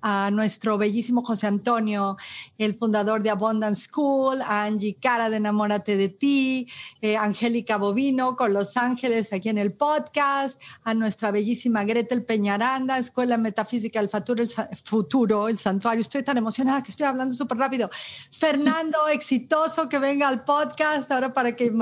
a 0.01 0.31
nuestro 0.31 0.68
bellísimo 0.77 1.23
José 1.23 1.47
Antonio, 1.47 2.17
el 2.57 2.75
fundador 2.75 3.23
de 3.23 3.29
Abundance 3.29 3.87
School, 3.87 4.41
a 4.41 4.63
Angie 4.63 4.95
Cara 4.95 5.29
de 5.29 5.37
Enamórate 5.37 5.97
de 5.97 6.09
ti, 6.09 6.67
eh, 7.01 7.17
Angélica 7.17 7.77
Bovino 7.77 8.35
con 8.35 8.53
Los 8.53 8.77
Ángeles 8.77 9.33
aquí 9.33 9.49
en 9.49 9.57
el 9.57 9.73
podcast, 9.73 10.61
a 10.83 10.93
nuestra 10.93 11.31
bellísima 11.31 11.83
Gretel 11.83 12.23
Peñaranda, 12.23 12.97
Escuela 12.97 13.37
Metafísica 13.37 13.99
del 13.99 14.09
Futuro, 14.09 14.43
el, 14.43 14.49
futuro, 14.77 15.49
el 15.49 15.57
Santuario. 15.57 16.01
Estoy 16.01 16.23
tan 16.23 16.37
emocionada 16.37 16.83
que 16.83 16.91
estoy 16.91 17.05
hablando 17.05 17.33
súper 17.33 17.57
rápido. 17.57 17.89
Fernando, 18.31 19.07
exitoso, 19.11 19.89
que 19.89 19.99
venga 19.99 20.27
al 20.27 20.43
podcast 20.43 21.11
ahora 21.11 21.33
para 21.33 21.55
que 21.55 21.73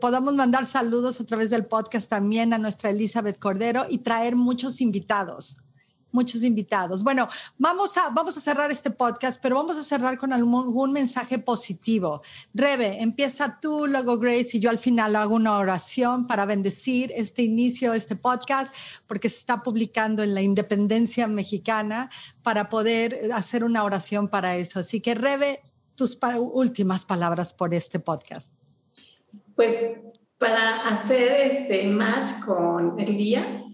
podamos 0.00 0.34
mandar 0.34 0.66
saludos 0.66 1.20
a 1.20 1.26
través 1.26 1.50
del 1.50 1.66
podcast 1.66 2.08
también 2.08 2.52
a 2.52 2.58
nuestra 2.58 2.90
Elizabeth 2.90 3.38
Cordero 3.38 3.86
y 3.88 3.98
traer 3.98 4.36
muchos 4.36 4.80
invitados 4.80 5.58
muchos 6.12 6.42
invitados. 6.42 7.02
Bueno, 7.02 7.28
vamos 7.58 7.96
a, 7.96 8.10
vamos 8.10 8.36
a 8.36 8.40
cerrar 8.40 8.70
este 8.70 8.90
podcast, 8.90 9.40
pero 9.42 9.56
vamos 9.56 9.76
a 9.76 9.82
cerrar 9.82 10.18
con 10.18 10.32
algún, 10.32 10.92
mensaje 10.92 11.38
positivo. 11.38 12.22
Rebe, 12.54 13.02
empieza 13.02 13.58
tú, 13.60 13.86
luego 13.86 14.18
Grace 14.18 14.56
y 14.56 14.60
yo 14.60 14.70
al 14.70 14.78
final 14.78 15.16
hago 15.16 15.34
una 15.34 15.58
oración 15.58 16.26
para 16.26 16.46
bendecir 16.46 17.12
este 17.14 17.42
inicio, 17.42 17.92
este 17.92 18.16
podcast, 18.16 18.74
porque 19.06 19.28
se 19.28 19.38
está 19.38 19.62
publicando 19.62 20.22
en 20.22 20.34
la 20.34 20.42
independencia 20.42 21.26
mexicana 21.26 22.10
para 22.42 22.68
poder 22.68 23.30
hacer 23.34 23.64
una 23.64 23.84
oración 23.84 24.28
para 24.28 24.56
eso. 24.56 24.80
Así 24.80 25.00
que 25.00 25.14
Rebe, 25.14 25.62
tus 25.94 26.18
últimas 26.52 27.04
palabras 27.04 27.52
por 27.52 27.74
este 27.74 27.98
podcast. 27.98 28.54
Pues 29.54 29.98
para 30.38 30.88
hacer 30.88 31.32
este 31.50 31.84
match 31.88 32.30
con 32.46 32.98
el 33.00 33.16
día, 33.16 33.64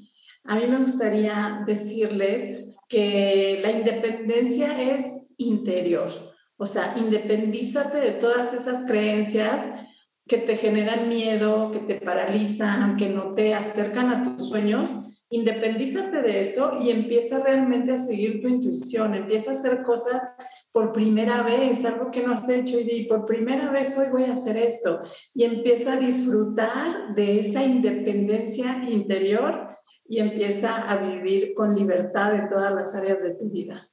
a 0.44 0.56
mí 0.56 0.66
me 0.66 0.78
gustaría 0.78 1.62
decirles 1.66 2.74
que 2.88 3.60
la 3.62 3.70
independencia 3.70 4.80
es 4.80 5.32
interior, 5.38 6.12
o 6.56 6.66
sea, 6.66 6.94
independízate 6.96 7.98
de 7.98 8.12
todas 8.12 8.52
esas 8.54 8.86
creencias 8.86 9.84
que 10.26 10.38
te 10.38 10.56
generan 10.56 11.08
miedo, 11.08 11.70
que 11.72 11.80
te 11.80 12.00
paralizan, 12.00 12.96
que 12.96 13.08
no 13.08 13.34
te 13.34 13.54
acercan 13.54 14.10
a 14.10 14.22
tus 14.22 14.48
sueños. 14.48 15.22
Independízate 15.30 16.22
de 16.22 16.40
eso 16.40 16.78
y 16.80 16.90
empieza 16.90 17.42
realmente 17.42 17.92
a 17.92 17.96
seguir 17.96 18.40
tu 18.40 18.48
intuición, 18.48 19.14
empieza 19.14 19.50
a 19.50 19.54
hacer 19.54 19.82
cosas 19.82 20.34
por 20.70 20.92
primera 20.92 21.42
vez, 21.42 21.84
algo 21.84 22.10
que 22.10 22.22
no 22.22 22.32
has 22.32 22.48
hecho 22.48 22.78
y 22.80 23.06
por 23.06 23.26
primera 23.26 23.70
vez 23.70 23.96
hoy 23.98 24.06
voy 24.10 24.24
a 24.24 24.32
hacer 24.32 24.56
esto 24.56 25.02
y 25.32 25.44
empieza 25.44 25.94
a 25.94 25.96
disfrutar 25.98 27.14
de 27.14 27.40
esa 27.40 27.62
independencia 27.62 28.82
interior 28.88 29.73
y 30.06 30.18
empieza 30.18 30.90
a 30.90 30.96
vivir 30.96 31.54
con 31.54 31.74
libertad 31.74 32.34
en 32.34 32.48
todas 32.48 32.74
las 32.74 32.94
áreas 32.94 33.22
de 33.22 33.34
tu 33.34 33.50
vida. 33.50 33.90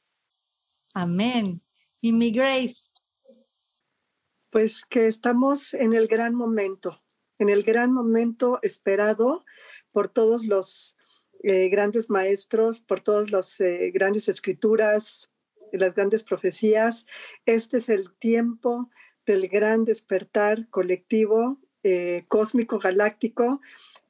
Amén. 0.93 1.61
Y 2.01 2.13
mi 2.13 2.31
Grace. 2.31 2.89
Pues 4.49 4.85
que 4.85 5.07
estamos 5.07 5.73
en 5.73 5.93
el 5.93 6.07
gran 6.07 6.35
momento, 6.35 7.01
en 7.39 7.49
el 7.49 7.63
gran 7.63 7.93
momento 7.93 8.59
esperado 8.61 9.45
por 9.91 10.09
todos 10.09 10.45
los 10.45 10.97
eh, 11.43 11.69
grandes 11.69 12.09
maestros, 12.09 12.81
por 12.81 12.99
todas 12.99 13.31
las 13.31 13.61
eh, 13.61 13.91
grandes 13.93 14.27
escrituras, 14.27 15.31
las 15.71 15.95
grandes 15.95 16.23
profecías. 16.23 17.05
Este 17.45 17.77
es 17.77 17.89
el 17.89 18.13
tiempo 18.17 18.89
del 19.25 19.47
gran 19.47 19.85
despertar 19.85 20.69
colectivo, 20.69 21.59
eh, 21.83 22.25
cósmico, 22.27 22.77
galáctico, 22.79 23.61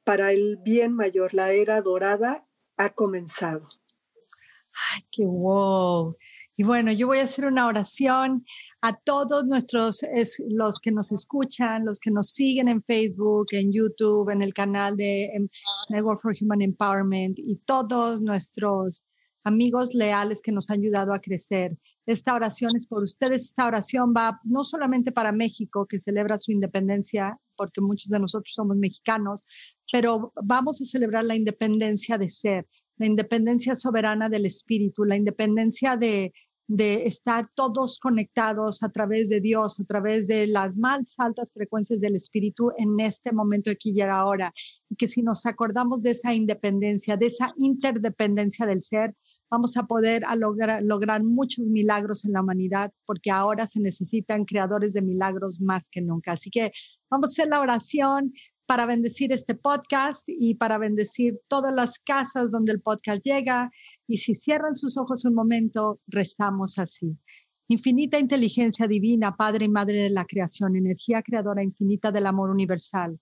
para 0.04 0.32
el 0.32 0.58
bien 0.62 0.94
mayor. 0.94 1.34
La 1.34 1.52
era 1.52 1.80
dorada 1.80 2.46
ha 2.76 2.90
comenzado. 2.90 3.68
Ay, 4.94 5.02
qué 5.10 5.24
wow. 5.24 6.16
Y 6.56 6.64
bueno, 6.64 6.92
yo 6.92 7.06
voy 7.06 7.18
a 7.18 7.24
hacer 7.24 7.46
una 7.46 7.66
oración 7.66 8.44
a 8.82 8.94
todos 8.94 9.44
nuestros, 9.46 10.06
los 10.48 10.80
que 10.80 10.92
nos 10.92 11.10
escuchan, 11.10 11.84
los 11.84 11.98
que 11.98 12.10
nos 12.10 12.30
siguen 12.30 12.68
en 12.68 12.82
Facebook, 12.82 13.46
en 13.52 13.72
YouTube, 13.72 14.30
en 14.30 14.42
el 14.42 14.52
canal 14.52 14.96
de 14.96 15.24
em, 15.34 15.48
Network 15.88 16.20
for 16.20 16.34
Human 16.38 16.60
Empowerment 16.60 17.38
y 17.38 17.56
todos 17.64 18.20
nuestros 18.20 19.04
amigos 19.44 19.94
leales 19.94 20.42
que 20.42 20.52
nos 20.52 20.70
han 20.70 20.80
ayudado 20.80 21.14
a 21.14 21.20
crecer. 21.20 21.76
Esta 22.06 22.34
oración 22.34 22.70
es 22.76 22.86
por 22.86 23.02
ustedes. 23.02 23.44
Esta 23.44 23.66
oración 23.66 24.12
va 24.16 24.40
no 24.44 24.62
solamente 24.62 25.10
para 25.10 25.32
México, 25.32 25.86
que 25.86 25.98
celebra 25.98 26.38
su 26.38 26.52
independencia, 26.52 27.38
porque 27.56 27.80
muchos 27.80 28.10
de 28.10 28.18
nosotros 28.18 28.54
somos 28.54 28.76
mexicanos, 28.76 29.44
pero 29.92 30.32
vamos 30.42 30.80
a 30.80 30.84
celebrar 30.84 31.24
la 31.24 31.36
independencia 31.36 32.18
de 32.18 32.30
ser, 32.30 32.66
la 32.96 33.06
independencia 33.06 33.74
soberana 33.74 34.28
del 34.28 34.46
espíritu, 34.46 35.04
la 35.04 35.16
independencia 35.16 35.96
de, 35.96 36.32
estar 36.74 37.50
todos 37.54 37.98
conectados 37.98 38.82
a 38.82 38.88
través 38.88 39.28
de 39.28 39.40
Dios, 39.40 39.78
a 39.78 39.84
través 39.84 40.26
de 40.26 40.46
las 40.46 40.74
más 40.78 41.16
altas 41.18 41.52
frecuencias 41.52 42.00
del 42.00 42.14
espíritu 42.14 42.70
en 42.78 42.98
este 42.98 43.30
momento 43.30 43.70
aquí 43.70 43.92
y 43.94 44.00
ahora. 44.00 44.50
Y 44.88 44.96
que 44.96 45.06
si 45.06 45.22
nos 45.22 45.44
acordamos 45.44 46.02
de 46.02 46.12
esa 46.12 46.32
independencia, 46.32 47.18
de 47.18 47.26
esa 47.26 47.52
interdependencia 47.58 48.64
del 48.64 48.80
ser, 48.80 49.14
vamos 49.52 49.76
a 49.76 49.82
poder 49.82 50.22
lograr, 50.38 50.82
lograr 50.82 51.22
muchos 51.22 51.66
milagros 51.66 52.24
en 52.24 52.32
la 52.32 52.40
humanidad, 52.40 52.90
porque 53.04 53.30
ahora 53.30 53.66
se 53.66 53.80
necesitan 53.80 54.46
creadores 54.46 54.94
de 54.94 55.02
milagros 55.02 55.60
más 55.60 55.90
que 55.90 56.00
nunca. 56.00 56.32
Así 56.32 56.48
que 56.50 56.72
vamos 57.10 57.28
a 57.28 57.32
hacer 57.32 57.48
la 57.48 57.60
oración 57.60 58.32
para 58.64 58.86
bendecir 58.86 59.30
este 59.30 59.54
podcast 59.54 60.24
y 60.26 60.54
para 60.54 60.78
bendecir 60.78 61.38
todas 61.48 61.74
las 61.74 61.98
casas 61.98 62.50
donde 62.50 62.72
el 62.72 62.80
podcast 62.80 63.22
llega. 63.26 63.70
Y 64.08 64.16
si 64.16 64.34
cierran 64.34 64.74
sus 64.74 64.96
ojos 64.96 65.26
un 65.26 65.34
momento, 65.34 66.00
rezamos 66.06 66.78
así. 66.78 67.18
Infinita 67.68 68.18
inteligencia 68.18 68.86
divina, 68.86 69.36
Padre 69.36 69.66
y 69.66 69.68
Madre 69.68 70.02
de 70.02 70.10
la 70.10 70.24
creación, 70.24 70.76
energía 70.76 71.22
creadora 71.22 71.62
infinita 71.62 72.10
del 72.10 72.26
amor 72.26 72.48
universal. 72.48 73.20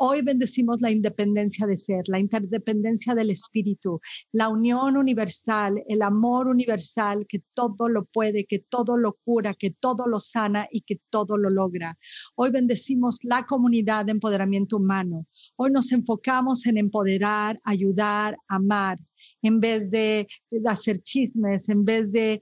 Hoy 0.00 0.22
bendecimos 0.22 0.80
la 0.80 0.92
independencia 0.92 1.66
de 1.66 1.76
ser, 1.76 2.04
la 2.06 2.20
interdependencia 2.20 3.16
del 3.16 3.30
espíritu, 3.30 4.00
la 4.30 4.48
unión 4.48 4.96
universal, 4.96 5.82
el 5.88 6.02
amor 6.02 6.46
universal 6.46 7.26
que 7.28 7.42
todo 7.52 7.88
lo 7.88 8.04
puede, 8.04 8.44
que 8.44 8.60
todo 8.60 8.96
lo 8.96 9.18
cura, 9.24 9.54
que 9.54 9.72
todo 9.72 10.06
lo 10.06 10.20
sana 10.20 10.68
y 10.70 10.82
que 10.82 11.00
todo 11.10 11.36
lo 11.36 11.50
logra. 11.50 11.98
Hoy 12.36 12.50
bendecimos 12.52 13.18
la 13.24 13.44
comunidad 13.44 14.04
de 14.04 14.12
empoderamiento 14.12 14.76
humano. 14.76 15.26
Hoy 15.56 15.72
nos 15.72 15.90
enfocamos 15.90 16.64
en 16.66 16.78
empoderar, 16.78 17.60
ayudar, 17.64 18.36
amar 18.46 18.98
en 19.42 19.60
vez 19.60 19.90
de, 19.90 20.26
hacer 20.66 21.02
chismes, 21.02 21.68
en 21.68 21.84
vez 21.84 22.12
de, 22.12 22.40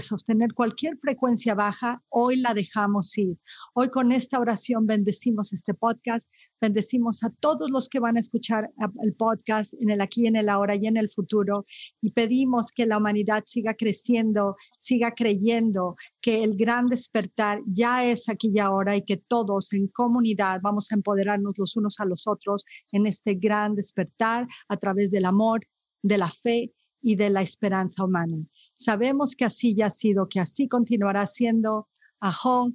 sostener 0.00 0.52
cualquier 0.54 0.96
frecuencia 0.98 1.54
baja, 1.54 2.02
hoy 2.08 2.36
la 2.40 2.54
dejamos 2.54 3.16
ir. 3.18 3.36
Hoy 3.74 3.88
con 3.88 4.12
esta 4.12 4.38
oración 4.38 4.86
bendecimos 4.86 5.52
este 5.52 5.74
podcast, 5.74 6.30
bendecimos 6.60 7.24
a 7.24 7.30
todos 7.40 7.70
los 7.70 7.88
que 7.88 8.00
van 8.00 8.16
a 8.16 8.20
escuchar 8.20 8.70
el 9.02 9.14
podcast 9.14 9.74
en 9.80 9.90
el 9.90 10.00
aquí, 10.00 10.26
en 10.26 10.36
el 10.36 10.48
ahora 10.48 10.76
y 10.76 10.86
en 10.86 10.96
el 10.96 11.08
futuro 11.08 11.64
y 12.00 12.12
pedimos 12.12 12.72
que 12.72 12.86
la 12.86 12.98
humanidad 12.98 13.44
siga 13.46 13.74
creciendo, 13.74 14.56
siga 14.78 15.12
creyendo 15.14 15.96
que 16.20 16.42
el 16.42 16.56
gran 16.56 16.86
despertar 16.86 17.60
ya 17.66 18.04
es 18.04 18.28
aquí 18.28 18.50
y 18.54 18.58
ahora 18.58 18.96
y 18.96 19.02
que 19.02 19.16
todos 19.16 19.72
en 19.72 19.88
comunidad 19.88 20.60
vamos 20.62 20.90
a 20.90 20.94
empoderarnos 20.94 21.54
los 21.58 21.76
unos 21.76 22.00
a 22.00 22.04
los 22.04 22.26
otros 22.26 22.64
en 22.92 23.06
este 23.06 23.34
gran 23.34 23.74
despertar 23.74 24.46
a 24.68 24.76
través 24.76 25.10
del 25.10 25.24
amor, 25.24 25.60
de 26.02 26.18
la 26.18 26.28
fe 26.28 26.72
y 27.00 27.16
de 27.16 27.30
la 27.30 27.40
esperanza 27.40 28.04
humana. 28.04 28.36
Sabemos 28.70 29.34
que 29.36 29.44
así 29.44 29.74
ya 29.74 29.86
ha 29.86 29.90
sido, 29.90 30.28
que 30.28 30.40
así 30.40 30.68
continuará 30.68 31.26
siendo. 31.26 31.88
Ajo, 32.20 32.72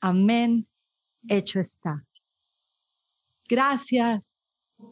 amén, 0.00 0.68
hecho 1.28 1.60
está. 1.60 2.04
Gracias, 3.48 4.40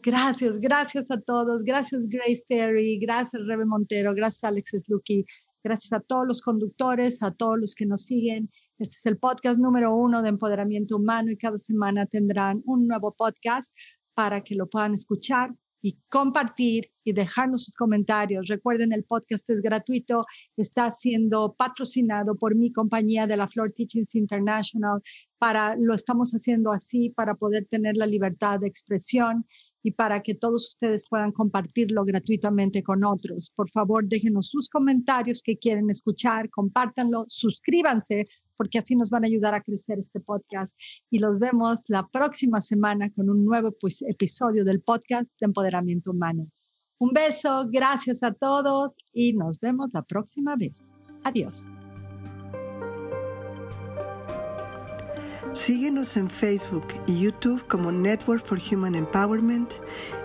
gracias, 0.03 0.59
gracias 0.59 1.11
a 1.11 1.19
todos. 1.19 1.63
Gracias 1.63 2.01
Grace 2.07 2.43
Terry, 2.47 2.99
gracias 2.99 3.41
Rebe 3.45 3.65
Montero, 3.65 4.13
gracias 4.13 4.43
Alex 4.43 4.71
Slucky, 4.85 5.25
gracias 5.63 5.93
a 5.93 5.99
todos 5.99 6.27
los 6.27 6.41
conductores, 6.41 7.23
a 7.23 7.31
todos 7.31 7.59
los 7.59 7.75
que 7.75 7.85
nos 7.85 8.05
siguen. 8.05 8.49
Este 8.77 8.95
es 8.97 9.05
el 9.05 9.17
podcast 9.17 9.59
número 9.59 9.95
uno 9.95 10.23
de 10.23 10.29
empoderamiento 10.29 10.97
humano 10.97 11.31
y 11.31 11.37
cada 11.37 11.57
semana 11.57 12.07
tendrán 12.07 12.61
un 12.65 12.87
nuevo 12.87 13.13
podcast 13.13 13.75
para 14.15 14.41
que 14.41 14.55
lo 14.55 14.67
puedan 14.67 14.93
escuchar 14.93 15.55
y 15.81 15.97
compartir 16.09 16.91
y 17.03 17.13
dejarnos 17.13 17.63
sus 17.65 17.75
comentarios. 17.75 18.47
Recuerden, 18.47 18.93
el 18.93 19.03
podcast 19.03 19.49
es 19.49 19.61
gratuito, 19.61 20.25
está 20.55 20.91
siendo 20.91 21.53
patrocinado 21.53 22.35
por 22.35 22.55
mi 22.55 22.71
compañía 22.71 23.25
de 23.25 23.37
la 23.37 23.47
Flor 23.47 23.71
Teachings 23.71 24.15
International. 24.15 25.01
Para, 25.39 25.75
lo 25.75 25.95
estamos 25.95 26.31
haciendo 26.31 26.71
así 26.71 27.09
para 27.09 27.33
poder 27.33 27.65
tener 27.65 27.97
la 27.97 28.05
libertad 28.05 28.59
de 28.59 28.67
expresión 28.67 29.45
y 29.83 29.91
para 29.91 30.21
que 30.21 30.35
todos 30.35 30.69
ustedes 30.69 31.05
puedan 31.09 31.31
compartirlo 31.31 32.05
gratuitamente 32.05 32.83
con 32.83 33.03
otros. 33.03 33.51
Por 33.55 33.69
favor, 33.71 34.07
déjenos 34.07 34.49
sus 34.49 34.69
comentarios 34.69 35.41
que 35.43 35.57
quieren 35.57 35.89
escuchar, 35.89 36.49
compártanlo, 36.51 37.25
suscríbanse 37.27 38.25
porque 38.61 38.77
así 38.77 38.95
nos 38.95 39.09
van 39.09 39.23
a 39.23 39.27
ayudar 39.27 39.55
a 39.55 39.63
crecer 39.63 39.97
este 39.97 40.19
podcast. 40.19 40.79
Y 41.09 41.17
los 41.17 41.39
vemos 41.39 41.85
la 41.87 42.07
próxima 42.07 42.61
semana 42.61 43.09
con 43.15 43.27
un 43.27 43.43
nuevo 43.43 43.71
pues, 43.71 44.03
episodio 44.03 44.63
del 44.63 44.81
podcast 44.81 45.39
de 45.39 45.47
Empoderamiento 45.47 46.11
Humano. 46.11 46.45
Un 46.99 47.09
beso, 47.09 47.67
gracias 47.71 48.21
a 48.21 48.31
todos 48.31 48.95
y 49.13 49.33
nos 49.33 49.59
vemos 49.59 49.87
la 49.93 50.03
próxima 50.03 50.55
vez. 50.55 50.91
Adiós. 51.23 51.67
Síguenos 55.53 56.15
en 56.15 56.29
Facebook 56.29 56.85
y 57.07 57.19
YouTube 57.19 57.65
como 57.67 57.91
Network 57.91 58.45
for 58.45 58.61
Human 58.71 58.93
Empowerment, 58.93 59.71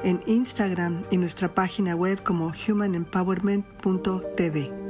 en 0.05 0.20
Instagram 0.27 1.05
y 1.11 1.16
nuestra 1.16 1.55
página 1.55 1.96
web 1.96 2.22
como 2.22 2.53
humanempowerment.tv. 2.68 4.86